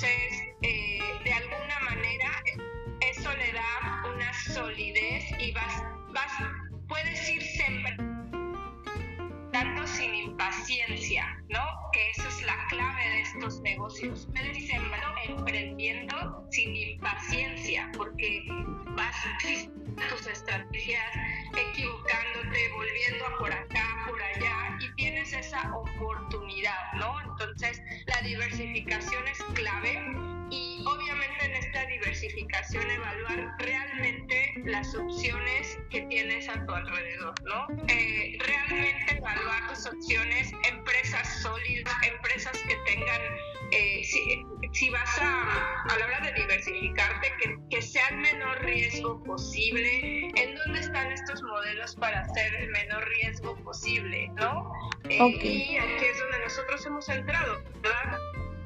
opciones 35.52 35.78
que 35.90 36.00
tienes 36.02 36.48
a 36.48 36.64
tu 36.64 36.72
alrededor, 36.72 37.34
¿no? 37.42 37.66
Eh, 37.88 38.38
realmente 38.40 39.16
evaluar 39.16 39.68
tus 39.68 39.86
opciones, 39.86 40.52
empresas 40.68 41.42
sólidas, 41.42 41.94
empresas 42.06 42.56
que 42.66 42.76
tengan, 42.86 43.20
eh, 43.72 44.02
si, 44.04 44.44
si, 44.72 44.90
vas 44.90 45.18
a, 45.20 45.84
a 45.84 45.98
la 45.98 46.06
hora 46.06 46.20
de 46.20 46.32
diversificarte, 46.32 47.32
que, 47.42 47.56
que 47.70 47.82
sea 47.82 48.08
el 48.08 48.18
menor 48.18 48.62
riesgo 48.62 49.22
posible, 49.24 50.30
en 50.36 50.54
dónde 50.56 50.80
están 50.80 51.10
estos 51.12 51.42
modelos 51.42 51.96
para 51.96 52.20
hacer 52.20 52.54
el 52.54 52.70
menor 52.70 53.06
riesgo 53.08 53.56
posible, 53.64 54.28
¿no? 54.34 54.72
Eh, 55.08 55.16
y 55.16 55.76
aquí 55.76 56.04
es 56.04 56.18
donde 56.18 56.38
nosotros 56.44 56.86
hemos 56.86 57.08
entrado, 57.08 57.62
¿verdad? 57.82 58.18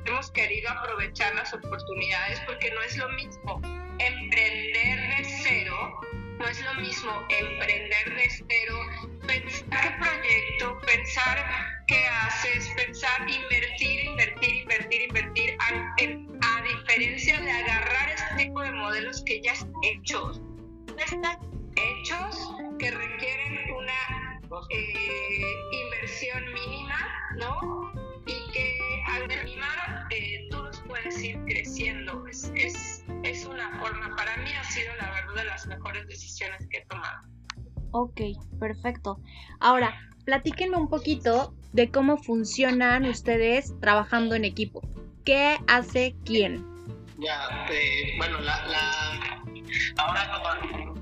hemos 0.07 0.31
querido 0.31 0.71
aprovechar 0.71 1.35
las 1.35 1.53
oportunidades 1.53 2.41
porque 2.47 2.71
no 2.71 2.81
es 2.83 2.97
lo 2.97 3.09
mismo 3.09 3.61
emprender 3.99 5.17
de 5.17 5.25
cero, 5.43 6.01
no 6.47 6.53
es 6.53 6.65
lo 6.65 6.75
mismo 6.75 7.11
emprender 7.29 8.15
de 8.15 8.31
cero, 8.31 8.79
pensar 9.27 9.83
qué 9.83 9.91
proyecto, 9.99 10.79
pensar 10.87 11.45
qué 11.89 12.07
haces, 12.07 12.69
pensar 12.77 13.29
invertir, 13.29 14.05
invertir, 14.05 14.55
invertir, 14.63 15.03
invertir, 15.09 15.57
a, 15.59 16.63
diferencia 16.63 17.41
de 17.41 17.51
agarrar 17.51 18.11
este 18.11 18.45
tipo 18.45 18.61
de 18.61 18.71
modelos 18.71 19.25
que 19.27 19.41
ya 19.43 19.53
están 19.55 19.73
hechos, 19.83 20.41
están 20.99 21.37
hechos 21.75 22.55
que 22.79 22.93
requieren 22.93 23.73
una 23.73 24.41
eh, 24.71 25.06
Ok, 37.91 38.21
perfecto. 38.59 39.19
Ahora, 39.61 39.95
platíquenme 40.25 40.77
un 40.77 40.89
poquito 40.89 41.55
de 41.73 41.91
cómo 41.91 42.17
funcionan 42.17 43.05
ustedes 43.05 43.79
trabajando 43.81 44.35
en 44.35 44.45
equipo. 44.45 44.83
¿Qué 45.25 45.57
hace 45.67 46.15
quién? 46.25 46.65
Ya, 47.19 47.67
eh, 47.71 48.15
bueno, 48.19 48.41
la, 48.41 48.67
la, 48.67 49.43
ahora 49.97 50.43
con, 50.43 50.95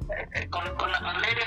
con, 0.50 0.76
con 0.76 0.92
la 0.92 1.00
pandemia 1.00 1.44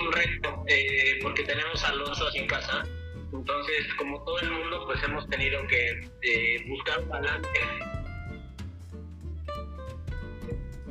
un 0.00 0.12
reto, 0.12 0.64
eh, 0.66 1.18
porque 1.22 1.44
tenemos 1.44 1.84
a 1.84 1.88
Alonso 1.88 2.26
aquí 2.28 2.38
en 2.38 2.46
casa 2.46 2.84
Entonces, 3.32 3.86
como 3.98 4.22
todo 4.24 4.40
el 4.40 4.50
mundo, 4.50 4.84
pues 4.86 5.02
hemos 5.02 5.28
tenido 5.28 5.66
que 5.68 6.10
eh, 6.22 6.64
buscar 6.68 7.00
un 7.00 7.08
balance. 7.08 7.48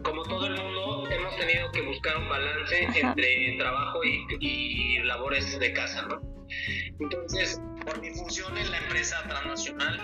Como 0.04 0.24
todo 0.24 0.48
el 0.48 0.56
mundo, 0.56 1.08
hemos 1.10 1.36
tenido 1.38 1.72
que 1.72 1.82
buscar 1.82 2.18
un 2.18 2.30
balance 2.30 2.84
entre 2.84 3.58
trabajo 3.58 4.04
y, 4.04 4.26
y 4.40 5.00
labores 5.00 5.60
de 5.60 5.74
casa, 5.74 6.04
¿no? 6.04 6.22
Entonces, 7.00 7.62
por 7.86 8.02
mi 8.02 8.12
función 8.12 8.58
en 8.58 8.72
la 8.72 8.78
empresa 8.78 9.22
transnacional, 9.28 10.00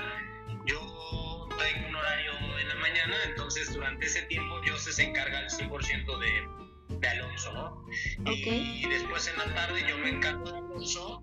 yo 0.66 1.48
tengo 1.58 1.90
un 1.90 1.96
horario 1.96 2.32
en 2.60 2.68
la 2.68 2.76
mañana, 2.76 3.16
entonces 3.28 3.74
durante 3.74 4.06
ese 4.06 4.24
tiempo 4.24 4.62
yo 4.66 4.78
se 4.78 5.04
encarga 5.04 5.40
el 5.42 5.50
100% 5.50 6.20
de, 6.20 6.98
de 6.98 7.08
Alonso, 7.08 7.54
¿no? 7.54 7.86
Y 8.32 8.88
después 8.88 9.28
en 9.28 9.38
la 9.38 9.54
tarde 9.56 9.84
yo 9.88 9.98
me 9.98 10.10
encargo 10.10 10.52
de 10.52 10.58
Alonso 10.58 11.22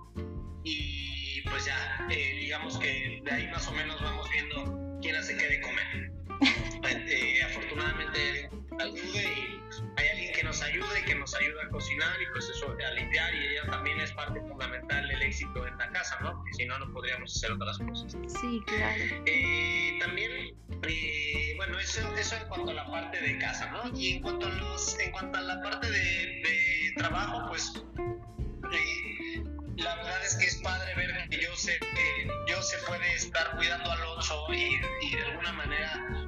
y 0.65 1.43
pues 1.43 1.67
ya, 1.67 2.07
eh, 2.11 2.37
digamos 2.41 2.79
que 2.79 3.21
de 3.25 3.31
ahí 3.31 3.47
más 3.49 3.67
o 3.69 3.73
menos 3.73 4.01
vamos 4.01 4.29
viendo 4.31 4.99
quién 5.01 5.17
hace 5.17 5.37
qué 5.37 5.49
de 5.49 5.61
comer. 5.61 6.13
Eh, 6.85 7.43
afortunadamente 7.45 8.51
ayude 8.81 9.23
y 9.23 9.63
hay 9.97 10.09
alguien 10.09 10.33
que 10.35 10.43
nos 10.45 10.63
ayuda 10.63 10.99
y 10.99 11.05
que 11.05 11.15
nos 11.15 11.35
ayuda 11.35 11.63
a 11.65 11.69
cocinar 11.71 12.21
y 12.21 12.27
pues 12.33 12.49
eso 12.49 12.71
a 12.71 12.91
limpiar 12.93 13.35
y 13.35 13.47
ella 13.47 13.71
también 13.71 14.01
es 14.01 14.13
parte 14.13 14.41
fundamental 14.41 15.09
del 15.09 15.23
éxito 15.23 15.67
en 15.67 15.77
la 15.79 15.91
casa, 15.91 16.19
¿no? 16.21 16.33
Porque 16.37 16.53
si 16.55 16.67
no, 16.67 16.79
no 16.79 16.93
podríamos 16.93 17.37
hacer 17.37 17.53
otras 17.53 17.79
cosas. 17.79 18.13
Sí, 18.13 18.63
claro. 18.67 19.05
Eh, 19.27 19.99
también, 20.01 20.57
eh, 20.83 21.55
bueno, 21.57 21.79
eso, 21.79 22.15
eso 22.17 22.37
en 22.37 22.49
cuanto 22.49 22.71
a 22.71 22.75
la 22.75 22.87
parte 22.91 23.21
de 23.21 23.39
casa, 23.39 23.71
¿no? 23.71 23.99
Y 23.99 24.17
en 24.17 24.23
cuanto 24.23 24.47
a, 24.47 24.51
los, 24.51 24.99
en 24.99 25.11
cuanto 25.13 25.39
a 25.39 25.43
la 25.43 25.63
parte 25.63 25.91
de, 25.91 25.99
de 25.99 26.93
trabajo, 26.97 27.49
pues 27.49 27.73
eh, 28.73 29.45
la 29.77 29.97
verdad 29.97 30.25
es 30.25 30.37
que 30.37 30.47
es 30.47 30.57
padre 30.57 30.95
ver 30.95 31.29
que 31.29 31.41
yo 31.41 31.51
que 31.57 32.29
yo 32.49 32.63
se 32.63 32.79
puede 32.87 33.15
estar 33.15 33.57
cuidando 33.57 33.91
al 33.91 34.01
Alonso 34.01 34.47
y, 34.53 34.81
y 35.03 35.17
de 35.17 35.23
alguna 35.25 35.53
manera 35.53 36.22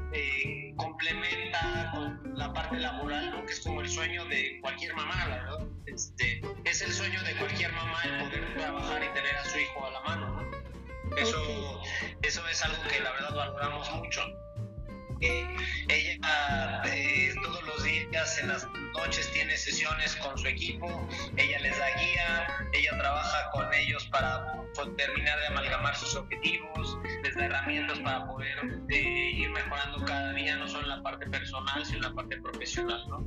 parte 2.54 2.78
laboral, 2.78 3.30
¿no? 3.30 3.44
que 3.44 3.52
es 3.52 3.60
como 3.60 3.80
el 3.80 3.88
sueño 3.88 4.24
de 4.26 4.58
cualquier 4.62 4.94
mamá, 4.94 5.26
¿verdad? 5.26 5.66
Este, 5.86 6.40
es 6.64 6.80
el 6.82 6.92
sueño 6.92 7.22
de 7.24 7.34
cualquier 7.36 7.72
mamá 7.72 8.00
el 8.04 8.24
poder 8.24 8.54
trabajar 8.54 9.04
y 9.04 9.08
tener 9.08 9.36
a 9.36 9.44
su 9.44 9.58
hijo 9.58 9.86
a 9.86 9.90
la 9.90 10.00
mano. 10.00 10.26
¿no? 10.36 11.16
Eso, 11.16 11.82
eso 12.22 12.48
es 12.48 12.64
algo 12.64 12.82
que 12.88 13.00
la 13.00 13.12
verdad 13.12 13.34
valoramos 13.34 13.90
mucho. 13.96 14.22
Ella 15.88 16.82
eh, 16.86 17.34
todos 17.42 17.62
los 17.64 17.84
días 17.84 18.38
en 18.38 18.48
las 18.48 18.66
noches 18.94 19.30
tiene 19.32 19.56
sesiones 19.56 20.16
con 20.16 20.36
su 20.38 20.46
equipo, 20.46 21.06
ella 21.36 21.58
les 21.60 21.78
da 21.78 21.86
guía, 21.96 22.46
ella 22.72 22.98
trabaja 22.98 23.50
con 23.52 23.72
ellos 23.74 24.06
para 24.06 24.54
terminar 24.96 25.38
de 25.40 25.46
amalgamar 25.48 25.96
sus 25.96 26.16
objetivos, 26.16 26.98
les 27.22 27.34
da 27.36 27.46
herramientas 27.46 27.98
para 28.00 28.26
poder 28.26 28.56
eh, 28.90 29.30
ir 29.34 29.50
mejorando 29.50 30.04
cada 30.04 30.32
día, 30.32 30.56
no 30.56 30.68
solo 30.68 30.82
en 30.82 30.88
la 30.88 31.02
parte 31.02 31.26
personal, 31.26 31.84
sino 31.84 31.98
en 31.98 32.02
la 32.04 32.14
parte 32.14 32.40
profesional, 32.40 33.04
¿no? 33.08 33.26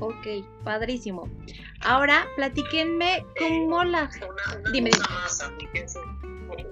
Ok, 0.00 0.44
padrísimo. 0.64 1.28
Ahora, 1.80 2.26
platíquenme 2.36 3.24
cómo 3.38 3.84
la... 3.84 4.10
Una, 4.16 4.58
una 4.60 4.70
Dime, 4.72 4.90
cosa 4.90 5.48
dime. 5.56 5.82
más, 5.82 5.98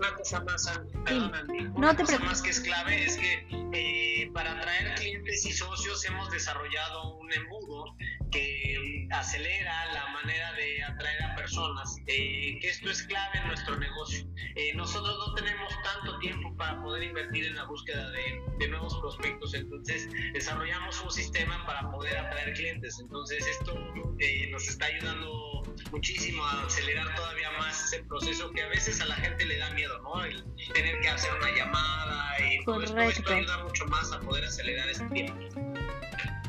una 0.03 0.17
cosa 0.17 0.41
más, 0.45 0.67
Andy, 0.67 0.93
perdón, 1.05 1.35
Andy, 1.35 1.63
No 1.63 1.75
una 1.77 1.91
te 1.97 2.03
cosa 2.03 2.17
preocupes. 2.19 2.21
más 2.31 2.43
que 2.43 2.51
es 2.51 2.61
clave 2.61 3.05
es 3.05 3.17
que 3.17 3.47
eh, 3.73 4.31
para 4.35 4.53
atraer 4.53 4.95
clientes 4.97 5.47
y 5.47 5.53
socios 5.53 6.05
hemos 6.05 6.31
desarrollado 6.31 7.17
un 7.19 7.33
embudo 7.33 7.97
que 8.31 9.07
acelera 9.11 9.93
la 9.93 10.07
manera 10.09 10.53
de 10.55 10.83
atraer 10.83 11.23
a 11.23 11.35
personas, 11.37 11.97
eh, 12.07 12.59
que 12.61 12.69
esto 12.69 12.91
es 12.91 13.03
clave 13.05 13.39
en 13.39 13.49
nuestro 13.49 13.77
negocio. 13.79 14.27
Eh, 14.57 14.75
nosotros 14.75 15.17
no 15.27 15.35
tenemos 15.35 15.73
tanto 15.83 16.19
tiempo 16.19 16.55
para 16.57 16.81
poder 16.83 17.03
invertir 17.05 17.47
en 17.47 17.55
la 17.57 17.65
búsqueda 17.65 18.11
de, 18.11 18.41
de 18.59 18.69
nuevos 18.69 18.99
prospectos, 19.01 19.55
entonces 19.55 20.09
desarrollamos 20.33 21.01
un 21.03 21.11
sistema 21.11 21.65
para 21.67 21.91
poder 21.91 22.17
atraer 22.17 22.55
clientes. 22.55 22.99
Entonces 23.01 23.47
esto 23.47 23.75
eh, 24.19 24.49
nos 24.51 24.67
está 24.67 24.87
ayudando 24.87 25.63
muchísimo 25.91 26.43
a 26.45 26.65
acelerar 26.67 27.15
todavía 27.15 27.51
más 27.59 27.85
ese 27.85 28.03
proceso 28.05 28.51
que 28.51 28.63
a 28.63 28.69
veces 28.69 29.01
a 29.01 29.07
la 29.07 29.15
gente 29.17 29.45
le 29.45 29.59
da 29.59 29.71
miedo, 29.71 29.92
¿no? 30.03 30.25
El 30.25 30.45
tener 30.73 31.01
que 31.01 31.09
hacer 31.09 31.31
una 31.35 31.51
llamada 31.55 32.35
y 32.41 32.65
todo 32.65 32.83
esto, 32.83 33.33
ayuda 33.33 33.65
mucho 33.65 33.87
más 33.87 34.13
a 34.13 34.21
poder 34.21 34.45
acelerar 34.45 34.89
ese 34.89 35.05
tiempo. 35.07 35.35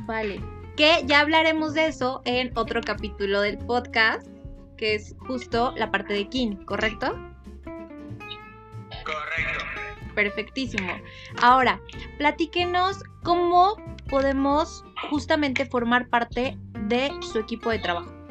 Vale. 0.01 0.41
Que 0.75 1.03
ya 1.06 1.19
hablaremos 1.19 1.73
de 1.73 1.88
eso 1.88 2.21
en 2.25 2.51
otro 2.58 2.82
capítulo 2.82 3.41
del 3.41 3.58
podcast, 3.60 4.27
que 4.77 4.95
es 4.95 5.15
justo 5.19 5.73
la 5.77 5.91
parte 5.91 6.13
de 6.13 6.27
Kin, 6.27 6.65
¿correcto? 6.65 7.12
Correcto. 9.06 9.65
Perfectísimo. 10.15 10.93
Ahora, 11.41 11.79
platíquenos 12.17 13.03
cómo 13.23 13.75
podemos 14.10 14.84
justamente 15.10 15.65
formar 15.65 16.08
parte 16.10 16.58
de 16.88 17.12
su 17.21 17.39
equipo 17.39 17.69
de 17.69 17.79
trabajo. 17.79 18.22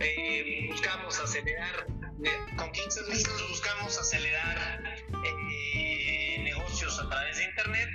Eh, 0.00 0.66
buscamos 0.70 1.18
acelerar, 1.20 1.86
eh, 2.24 2.30
con 2.56 2.70
King 2.72 2.88
Solutions 2.90 3.48
buscamos 3.48 3.98
acelerar 3.98 4.82
eh, 5.24 6.38
negocios 6.42 6.98
a 7.00 7.08
través 7.08 7.36
de 7.38 7.44
Internet, 7.44 7.88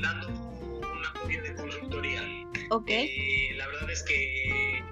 dando 0.00 0.28
un 0.28 1.04
apoyo 1.06 1.42
de 1.42 1.54
consultoría. 1.54 2.22
¿Ok? 2.70 2.88
Eh, 2.88 3.54
la 3.56 3.66
verdad 3.68 3.90
es 3.90 4.02
que 4.04 4.82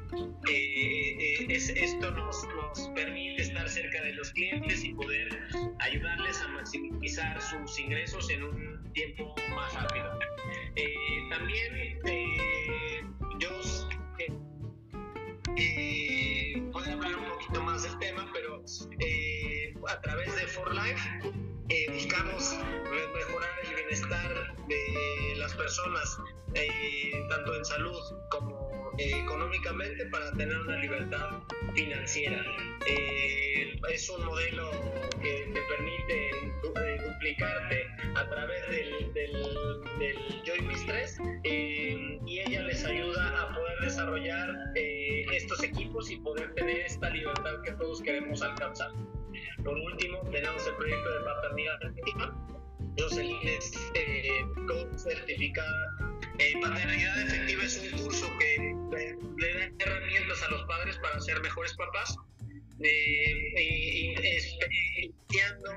es- 1.49 1.71
esto 1.71 2.11
nos, 2.13 2.45
nos 2.55 2.89
permite 2.95 3.43
estar 3.43 3.69
cerca 3.69 4.03
de 4.03 4.13
los 4.15 4.31
clientes 4.33 4.85
y 4.85 4.93
poder 4.95 5.29
ayudarles 5.81 6.41
a 6.41 6.49
maximizar 6.49 7.41
sus 7.43 7.79
ingresos 7.79 8.29
en 8.31 8.43
un 8.45 8.93
tiempo 8.93 9.35
más 9.55 9.73
rápido. 9.75 10.19
También 11.31 11.90
a 20.01 20.03
través 20.03 20.35
de 20.35 20.47
For 20.47 20.75
Life 20.75 21.09
eh, 21.69 21.87
buscamos 21.93 22.57
me- 22.91 23.19
mejorar 23.19 23.51
el 23.69 23.75
bienestar 23.75 24.57
de 24.67 25.35
las 25.37 25.55
personas, 25.55 26.19
eh, 26.55 27.13
tanto 27.29 27.55
en 27.55 27.65
salud 27.67 28.01
como 28.31 28.93
eh, 28.99 29.11
económicamente, 29.23 30.07
para 30.07 30.33
tener 30.33 30.57
una 30.59 30.77
libertad 30.79 31.43
financiera. 31.75 32.43
Es 33.91 34.09
un 34.09 34.25
modelo 34.25 34.71
que 35.23 35.51
te 35.53 35.61
permite 35.69 36.31
du- 36.63 36.73
duplicarte 37.13 37.87
a 38.17 38.29
través 38.29 38.69
del, 38.71 39.13
del, 39.13 39.33
del 39.99 40.17
Joy 40.45 40.87
3 40.87 41.19
y 41.45 42.39
ella 42.41 42.63
les 42.63 42.85
ayuda 42.85 43.43
a 43.43 43.55
poder 43.55 43.79
desarrollar 43.83 44.49
estos 44.75 45.63
equipos 45.63 46.11
y 46.11 46.17
poder 46.17 46.55
tener 46.55 46.79
esta 46.81 47.11
libertad 47.11 47.63
que 47.65 47.73
todos 47.73 48.01
queremos 48.03 48.41
alcanzar. 48.43 48.91
Por 49.65 49.77
último, 49.79 50.19
tenemos 50.31 50.67
el 50.67 50.75
proyecto 50.77 51.19
de 51.19 51.25
paternidad 51.25 51.83
efectiva. 51.83 52.47
Jocelyn 52.99 53.39
es 53.49 53.73
eh, 53.95 54.45
certificada. 54.97 56.19
Eh, 56.39 56.55
paternidad 56.61 57.23
efectiva 57.23 57.63
es 57.65 57.79
un 57.93 57.99
curso 58.05 58.27
que 58.39 58.75
le 59.39 59.55
da 59.55 59.71
herramientas 59.79 60.43
a 60.43 60.51
los 60.51 60.63
padres 60.65 60.97
para 60.99 61.21
ser 61.21 61.41
mejores 61.41 61.75
papás. 61.75 62.17
Eh, 62.83 63.53
y- 63.59 64.15
y 64.15 64.15
iniciando, 65.05 65.71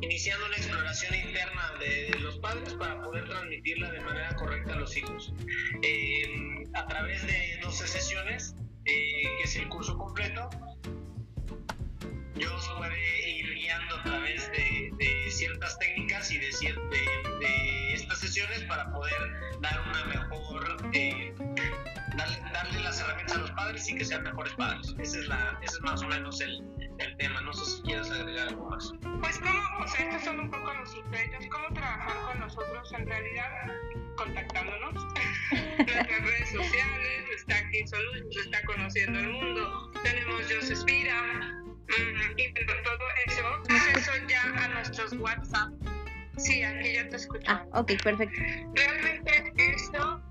iniciando 0.00 0.46
una 0.46 0.56
exploración 0.56 1.14
interna 1.14 1.72
de 1.80 2.18
los 2.20 2.38
padres 2.38 2.74
para 2.74 3.02
poder 3.02 3.28
transmitirla 3.28 3.90
de 3.90 4.00
manera 4.00 4.34
correcta 4.36 4.74
a 4.74 4.76
los 4.76 4.96
hijos. 4.96 5.32
Eh, 5.82 6.64
a 6.74 6.86
través 6.86 7.26
de 7.26 7.58
12 7.62 7.86
sesiones, 7.88 8.54
eh, 8.88 9.22
que 9.38 9.44
es 9.44 9.56
el 9.56 9.68
curso 9.68 9.96
completo, 9.96 10.48
Dios 12.34 12.70
puede 12.76 13.30
ir 13.30 13.52
guiando 13.54 13.96
a 13.96 14.02
través 14.04 14.50
de, 14.52 14.90
de 14.96 15.30
ciertas 15.30 15.78
técnicas 15.78 16.30
y 16.30 16.38
de, 16.38 16.46
de, 16.46 17.38
de 17.40 17.94
estas 17.94 18.18
sesiones 18.18 18.62
para 18.64 18.90
poder 18.92 19.58
dar 19.60 19.80
una 19.88 20.04
mejor, 20.04 20.76
eh, 20.92 21.34
darle, 22.16 22.40
darle 22.52 22.80
las 22.80 23.00
herramientas 23.00 23.36
a 23.36 23.40
los 23.40 23.50
padres 23.52 23.88
y 23.88 23.96
que 23.96 24.04
sean 24.04 24.22
mejores 24.22 24.52
padres. 24.54 24.94
Ese 24.98 25.20
es, 25.20 25.28
la, 25.28 25.58
ese 25.62 25.76
es 25.76 25.80
más 25.82 26.02
o 26.02 26.06
menos 26.06 26.40
el, 26.40 26.64
el 26.98 27.16
tema. 27.16 27.40
No 27.40 27.52
sé 27.52 27.64
si 27.64 27.82
quieres 27.82 28.10
agregar 28.10 28.48
algo 28.48 28.70
más. 28.70 28.92
Pues 29.20 29.38
cómo, 29.38 29.84
o 29.84 29.88
sea, 29.88 30.06
estos 30.06 30.24
son 30.24 30.40
un 30.40 30.50
poco 30.50 30.72
los 30.74 30.90
secretos, 30.90 31.46
cómo 31.50 31.74
trabajar 31.74 32.16
con 32.26 32.40
nosotros 32.40 32.92
en 32.92 33.06
realidad, 33.06 33.50
contactándonos. 34.16 34.94
Nuestras 35.78 36.06
redes 36.08 36.50
sociales, 36.50 37.37
está 37.48 37.70
King 37.70 37.86
Solutions, 37.86 38.36
está 38.36 38.62
conociendo 38.64 39.18
el 39.18 39.28
mundo, 39.30 39.92
tenemos 40.02 40.42
Jos 40.52 40.70
Espira, 40.70 41.22
mm, 41.22 42.38
y 42.38 42.52
todo 42.52 43.04
eso, 43.26 43.46
acceso 43.70 44.12
ya 44.28 44.42
a 44.42 44.68
nuestros 44.68 45.12
WhatsApp 45.14 45.70
Sí, 46.36 46.62
aquí 46.62 46.94
ya 46.94 47.08
te 47.08 47.16
escucho. 47.16 47.44
Ah, 47.48 47.66
ok, 47.72 47.92
perfecto. 48.04 48.40
Realmente 48.74 49.52
esto, 49.56 50.22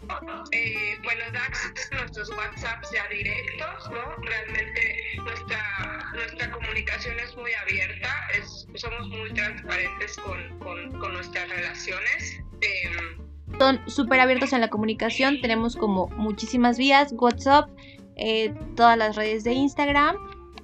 eh, 0.54 0.98
bueno, 1.04 1.22
da 1.34 1.44
acceso 1.44 1.90
a 1.92 1.96
nuestros 1.98 2.30
WhatsApps 2.30 2.92
ya 2.94 3.06
directos, 3.10 3.92
¿no? 3.92 4.16
Realmente 4.24 4.96
nuestra, 5.18 6.12
nuestra 6.14 6.52
comunicación 6.52 7.20
es 7.20 7.36
muy 7.36 7.54
abierta, 7.54 8.28
es, 8.34 8.66
somos 8.76 9.06
muy 9.10 9.34
transparentes 9.34 10.18
con, 10.20 10.60
con, 10.60 10.98
con 10.98 11.14
nuestras 11.14 11.50
relaciones. 11.50 12.40
Eh, 12.62 13.18
son 13.60 13.82
súper 13.88 14.20
abiertos 14.20 14.54
en 14.54 14.62
la 14.62 14.70
comunicación, 14.70 15.42
tenemos 15.42 15.76
como 15.76 16.08
muchísimas 16.10 16.78
vías, 16.78 17.14
WhatsApp, 17.18 17.70
eh, 18.16 18.54
todas 18.76 18.98
las 18.98 19.16
redes 19.16 19.44
de 19.44 19.54
Instagram 19.54 20.18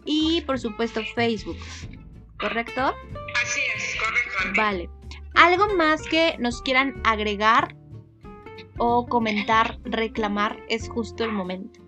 y 0.06 0.42
por 0.42 0.60
supuesto 0.60 1.02
Facebook, 1.16 1.58
¿correcto? 2.40 2.94
Así 3.42 3.62
es, 3.76 3.96
correcto. 4.00 4.62
Vale. 4.62 4.90
¿Algo 5.36 5.74
más 5.76 6.02
que 6.04 6.36
nos 6.40 6.62
quieran 6.62 7.02
agregar 7.04 7.76
o 8.78 9.08
comentar, 9.08 9.80
reclamar? 9.84 10.60
Es 10.70 10.90
justo 10.90 11.24
el 11.24 11.32
momento. 11.32 11.83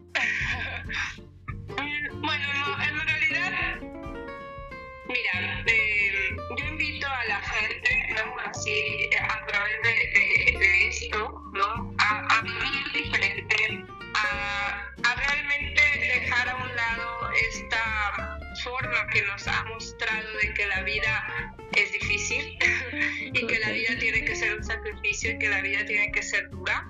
Que 19.15 19.21
nos 19.21 19.47
ha 19.47 19.63
mostrado 19.63 20.38
de 20.39 20.54
que 20.54 20.67
la 20.67 20.84
vida 20.84 21.56
es 21.73 21.89
difícil 21.93 22.58
y 23.34 23.47
que 23.47 23.60
la 23.60 23.71
vida 23.71 23.97
tiene 23.97 24.25
que 24.25 24.36
ser 24.36 24.58
un 24.58 24.63
sacrificio 24.63 25.32
y 25.32 25.39
que 25.39 25.47
la 25.47 25.62
vida 25.62 25.86
tiene 25.86 26.12
que 26.12 26.21
ser 26.21 26.49
dura. 26.49 26.86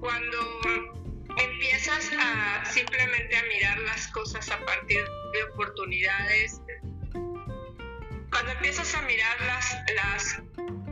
Cuando 0.00 0.60
empiezas 1.36 2.10
a 2.18 2.64
simplemente 2.64 3.36
a 3.36 3.42
mirar 3.42 3.78
las 3.80 4.08
cosas 4.08 4.48
a 4.50 4.58
partir 4.64 5.04
de 5.34 5.42
oportunidades, 5.52 6.62
cuando 8.30 8.52
empiezas 8.52 8.94
a 8.94 9.02
mirar 9.02 9.38
las, 9.42 9.76
las 9.96 10.42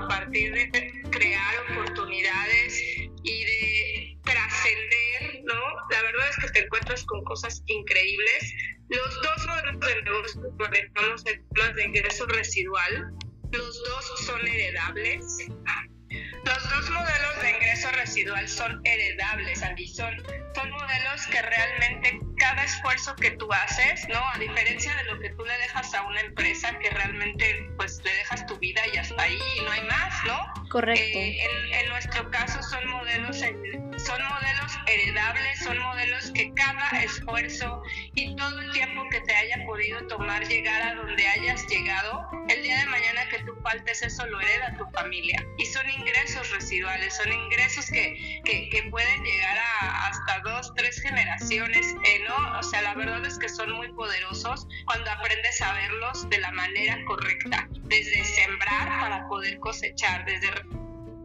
a 0.00 0.08
partir 0.08 0.52
de 0.52 1.02
crear 1.10 1.54
oportunidades 1.70 2.78
y 3.22 3.44
de 3.44 4.18
trascender, 4.22 5.44
¿no? 5.44 5.60
La 5.88 6.02
verdad 6.02 6.28
es 6.28 6.36
que 6.44 6.50
te 6.52 6.64
encuentras 6.66 7.04
con 7.04 7.24
cosas 7.24 7.62
increíbles. 7.68 8.54
Los 8.90 9.22
dos 9.22 9.33
de 9.72 10.50
manejamos 10.58 11.26
en 11.26 11.48
temas 11.48 11.74
de 11.74 11.84
ingreso 11.84 12.26
residual, 12.26 13.14
los 13.52 13.84
dos 13.84 14.20
son 14.26 14.46
heredables. 14.46 15.48
Los 16.44 16.70
dos 16.70 16.90
modelos 16.90 17.42
de 17.42 17.50
ingreso 17.50 17.90
residual 17.92 18.48
son 18.48 18.80
heredables, 18.84 19.62
Andy. 19.62 19.88
Son, 19.88 20.14
son 20.54 20.70
modelos 20.70 21.26
que 21.30 21.40
realmente 21.40 22.20
cada 22.44 22.62
esfuerzo 22.62 23.16
que 23.16 23.30
tú 23.30 23.50
haces, 23.50 24.06
¿no? 24.10 24.20
A 24.34 24.38
diferencia 24.38 24.94
de 24.96 25.04
lo 25.04 25.18
que 25.18 25.30
tú 25.30 25.46
le 25.46 25.56
dejas 25.60 25.94
a 25.94 26.02
una 26.02 26.20
empresa 26.20 26.78
que 26.78 26.90
realmente 26.90 27.70
pues 27.78 28.02
le 28.04 28.14
dejas 28.16 28.44
tu 28.44 28.58
vida 28.58 28.82
y 28.92 28.98
hasta 28.98 29.22
ahí 29.22 29.38
y 29.56 29.60
no 29.62 29.70
hay 29.70 29.82
más, 29.84 30.12
¿no? 30.26 30.68
Correcto. 30.68 31.00
Eh, 31.02 31.38
en, 31.42 31.74
en, 31.74 31.88
nuestro 31.88 32.30
caso 32.30 32.62
son 32.62 32.86
modelos 32.88 33.38
son 33.38 34.22
modelos 34.28 34.72
heredables, 34.86 35.58
son 35.60 35.78
modelos 35.78 36.30
que 36.32 36.52
cada 36.52 37.02
esfuerzo 37.02 37.82
y 38.14 38.36
todo 38.36 38.60
el 38.60 38.72
tiempo 38.72 39.08
que 39.08 39.20
te 39.20 39.34
haya 39.34 39.64
podido 39.64 40.06
tomar 40.08 40.46
llegar 40.46 40.82
a 40.82 40.94
donde 40.96 41.26
hayas 41.26 41.66
llegado, 41.68 42.28
el 42.48 42.62
día 42.62 42.80
de 42.80 42.86
mañana 42.86 43.26
que 43.30 43.38
tú 43.44 43.54
faltes 43.62 44.02
eso 44.02 44.26
lo 44.26 44.40
hereda 44.40 44.76
tu 44.76 44.84
familia. 44.90 45.46
Y 45.56 45.64
son 45.66 45.88
ingresos 45.88 46.50
residuales, 46.50 47.16
son 47.16 47.32
ingresos 47.32 47.86
que, 47.86 48.42
que, 48.44 48.68
que 48.68 48.82
pueden 48.90 49.22
llegar 49.22 49.56
a 49.56 50.08
hasta 50.08 50.40
dos, 50.40 50.72
tres 50.76 51.00
generaciones, 51.00 51.86
eh, 52.04 52.13
sea, 52.74 52.82
la 52.82 52.94
verdad 52.94 53.24
es 53.24 53.38
que 53.38 53.48
son 53.48 53.70
muy 53.72 53.92
poderosos 53.92 54.66
cuando 54.86 55.08
aprendes 55.10 55.62
a 55.62 55.72
verlos 55.74 56.28
de 56.28 56.38
la 56.38 56.50
manera 56.50 56.98
correcta, 57.06 57.68
desde 57.82 58.24
sembrar 58.24 59.00
para 59.00 59.28
poder 59.28 59.60
cosechar, 59.60 60.24
desde 60.24 60.50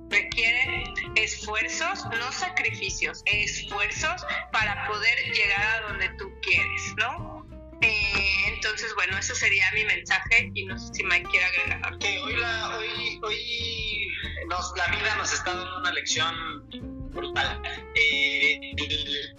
requieren 0.10 0.94
esfuerzos, 1.16 2.06
no 2.06 2.32
sacrificios, 2.32 3.24
esfuerzos 3.26 4.26
para 4.52 4.88
poder 4.88 5.18
llegar 5.34 5.62
a 5.62 5.88
donde 5.88 6.10
tú 6.20 6.32
quieres, 6.42 6.94
¿no? 6.98 7.46
Eh, 7.82 8.54
entonces, 8.54 8.94
bueno, 8.96 9.18
eso 9.18 9.34
sería 9.34 9.72
mi 9.74 9.86
mensaje 9.86 10.52
y 10.54 10.66
no 10.66 10.78
sé 10.78 10.94
si 10.94 11.04
Mike 11.04 11.30
quiere 11.32 11.46
agregar. 11.46 11.98
Que 11.98 12.20
hoy, 12.20 12.36
la, 12.36 12.78
hoy, 12.78 13.20
hoy 13.24 14.12
nos, 14.50 14.74
la 14.78 14.88
vida 14.88 15.16
nos 15.16 15.34
está 15.34 15.56
dando 15.56 15.78
una 15.80 15.94
lección 15.94 16.99
brutal. 17.14 17.62
Eh, 17.96 18.74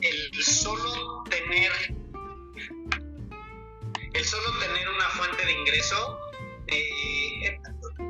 el, 0.00 0.44
solo 0.44 1.24
tener 1.28 1.72
el 4.12 4.24
solo 4.24 4.58
tener 4.58 4.88
una 4.88 5.08
fuente 5.10 5.44
de 5.44 5.52
ingreso 5.52 6.18
eh, 6.66 7.58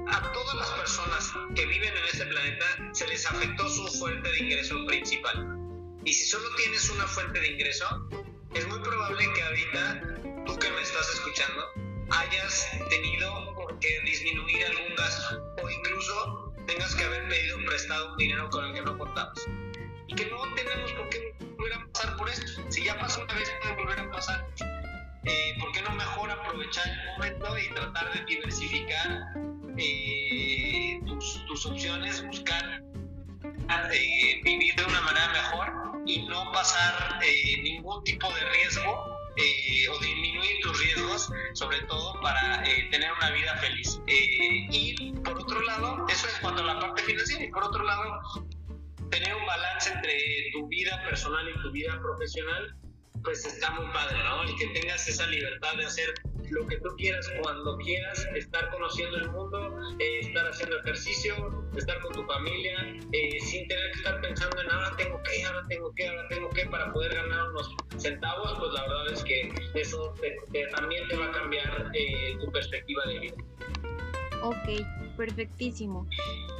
a 0.09 0.33
todas 0.33 0.55
las 0.57 0.71
personas 0.71 1.33
que 1.55 1.67
viven 1.67 1.89
en 1.97 2.05
este 2.13 2.27
planeta 2.27 2.67
se 2.93 3.07
les 3.07 3.27
afectó 3.27 3.69
su 3.69 3.87
fuente 3.99 4.31
de 4.31 4.39
ingreso 4.39 4.87
principal. 4.87 5.57
Y 6.05 6.13
si 6.13 6.27
solo 6.27 6.49
tienes 6.57 6.89
una 6.91 7.07
fuente 7.07 7.41
de 7.41 7.49
ingreso, 7.49 7.87
es 8.55 8.67
muy 8.67 8.81
probable 8.81 9.25
que 9.35 9.43
ahorita, 9.43 10.03
tú 10.47 10.59
que 10.59 10.71
me 10.71 10.83
estás 10.83 11.09
escuchando, 11.11 11.65
hayas 12.11 12.67
tenido 12.89 13.79
que 13.81 14.01
disminuir 14.05 14.65
algún 14.67 14.95
gasto 14.97 15.55
o 15.63 15.71
incluso 15.71 16.50
tengas 16.67 16.95
que 16.95 17.05
haber 17.05 17.29
pedido 17.29 17.59
prestado 17.67 18.13
un 18.13 18.17
dinero 18.19 18.51
con 18.51 18.65
el 18.65 18.75
que 18.75 18.83
no 18.83 18.99
contamos. 18.99 19.49
Y 20.07 20.15
que 20.15 20.27
no 20.27 20.43
tenemos 20.55 20.93
por 20.93 21.09
qué 21.09 21.35
volver 21.57 21.75
a 21.75 21.87
pasar 21.93 22.17
por 22.17 22.29
esto. 22.29 22.63
Si 22.69 22.85
ya 22.85 22.99
pasó 22.99 23.23
una 23.23 23.35
vez, 23.35 23.53
puede 23.63 23.75
volver 23.77 24.01
a 24.01 24.11
pasar. 24.11 24.47
Eh, 25.25 25.55
¿Por 25.61 25.73
qué 25.73 25.83
no 25.83 25.91
mejor 25.93 26.31
aprovechar 26.31 26.89
el 26.89 27.07
momento 27.13 27.59
y 27.59 27.69
tratar 27.75 28.13
de 28.13 28.25
diversificar 28.25 29.23
eh, 29.77 31.01
tus, 31.07 31.47
tus, 31.47 31.67
opciones, 31.67 32.27
buscar 32.27 32.83
eh, 33.93 34.41
vivir 34.43 34.75
de 34.75 34.85
una 34.85 35.01
manera 35.03 35.29
mejor 35.29 36.03
y 36.07 36.23
no 36.27 36.51
pasar 36.53 37.19
eh, 37.23 37.63
ningún 37.63 38.03
tipo 38.05 38.29
de 38.33 38.41
riesgo 38.51 39.20
eh, 39.37 39.89
o 39.89 39.99
disminuir 39.99 40.61
tus 40.63 40.79
riesgos, 40.79 41.31
sobre 41.55 41.81
todo 41.83 42.21
para 42.21 42.63
tener 42.91 43.11
una 43.13 43.31
vida 43.31 43.57
feliz. 43.57 44.01
y 44.07 45.13
por 45.25 45.39
otro 45.39 45.61
lado, 45.63 46.07
eso 46.09 46.27
es 46.27 46.39
cuanto 46.41 46.63
a 46.63 46.67
la 46.67 46.81
parte 46.81 47.03
financiera, 47.03 47.45
y 47.45 47.51
por 47.51 47.65
otro 47.65 47.85
lado, 47.85 48.21
tener 49.11 49.35
un 49.35 49.47
balance 49.47 49.93
entre 49.93 50.51
tu 50.53 50.67
vida 50.69 51.03
personal 51.09 51.49
y 51.49 51.63
tu 51.63 51.71
vida 51.73 51.99
profesional, 52.01 52.77
pues 53.23 53.45
está 53.45 53.71
muy 53.73 53.87
padre, 53.93 54.17
¿no? 54.25 54.45
Y 54.45 54.57
que 54.57 54.67
tengas 54.69 55.07
esa 55.09 55.27
libertad 55.27 55.75
de 55.77 55.85
hacer 55.85 56.15
lo 56.51 56.67
que 56.67 56.77
tú 56.79 56.89
quieras 56.97 57.29
cuando 57.43 57.77
quieras, 57.79 58.27
estar 58.35 58.71
conociendo 58.71 59.19
el 59.19 59.31
mundo, 59.31 59.79
eh, 59.99 60.21
estar 60.21 60.49
haciendo 60.49 60.79
ejercicio, 60.81 61.60
estar 61.77 62.01
con 62.01 62.13
tu 62.13 62.25
familia, 62.25 62.77
eh, 63.13 63.41
sin 63.41 63.67
tener 63.69 63.91
que 63.93 63.99
estar 63.99 64.21
pensando 64.21 64.61
en 64.61 64.71
ahora 64.71 64.97
tengo 64.97 65.23
que, 65.23 65.45
ahora 65.45 65.67
tengo 65.69 65.93
que, 65.95 66.09
ahora 66.09 66.29
tengo 66.29 66.51
que 66.51 66.67
para 66.67 66.93
poder 66.93 67.15
ganar 67.15 67.51
unos 67.51 67.77
centavos, 67.97 68.59
pues 68.59 68.73
la 68.73 68.83
verdad 68.83 69.13
es 69.13 69.25
que 69.25 69.53
eso 69.75 70.15
te, 70.21 70.67
también 70.69 71.07
te 71.09 71.17
va 71.17 71.27
a 71.27 71.33
cambiar 71.33 71.91
eh, 71.95 72.37
tu 72.41 72.51
perspectiva 72.51 73.03
de 73.07 73.19
vida. 73.21 73.35
Ok, 74.43 75.17
perfectísimo. 75.17 76.07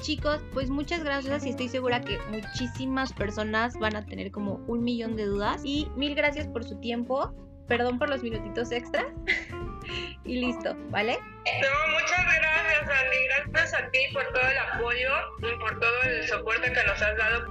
Chicos, 0.03 0.41
pues 0.53 0.71
muchas 0.71 1.03
gracias 1.03 1.47
y 1.47 1.51
estoy 1.51 1.69
segura 1.69 2.03
que 2.03 2.19
muchísimas 2.31 3.13
personas 3.13 3.79
van 3.79 3.97
a 3.97 4.05
tener 4.05 4.31
como 4.31 4.57
un 4.67 4.85
millón 4.85 5.17
de 5.17 5.25
dudas. 5.25 5.63
Y 5.65 5.89
mil 5.97 6.15
gracias 6.15 6.47
por 6.49 6.65
su 6.65 6.79
tiempo. 6.81 7.35
Perdón 7.71 8.01
por 8.01 8.09
los 8.09 8.21
minutitos 8.21 8.73
extras. 8.73 9.07
y 10.25 10.41
listo, 10.41 10.77
¿vale? 10.91 11.17
No, 11.21 11.93
muchas 11.93 12.25
gracias, 12.37 12.83
Andy. 12.83 13.17
Gracias 13.53 13.81
a 13.81 13.91
ti 13.93 13.99
por 14.13 14.25
todo 14.33 14.43
el 14.43 14.59
apoyo 14.59 15.11
y 15.39 15.59
por 15.61 15.79
todo 15.79 16.03
el 16.03 16.27
soporte 16.27 16.73
que 16.73 16.85
nos 16.85 17.01
has 17.01 17.17
dado 17.17 17.47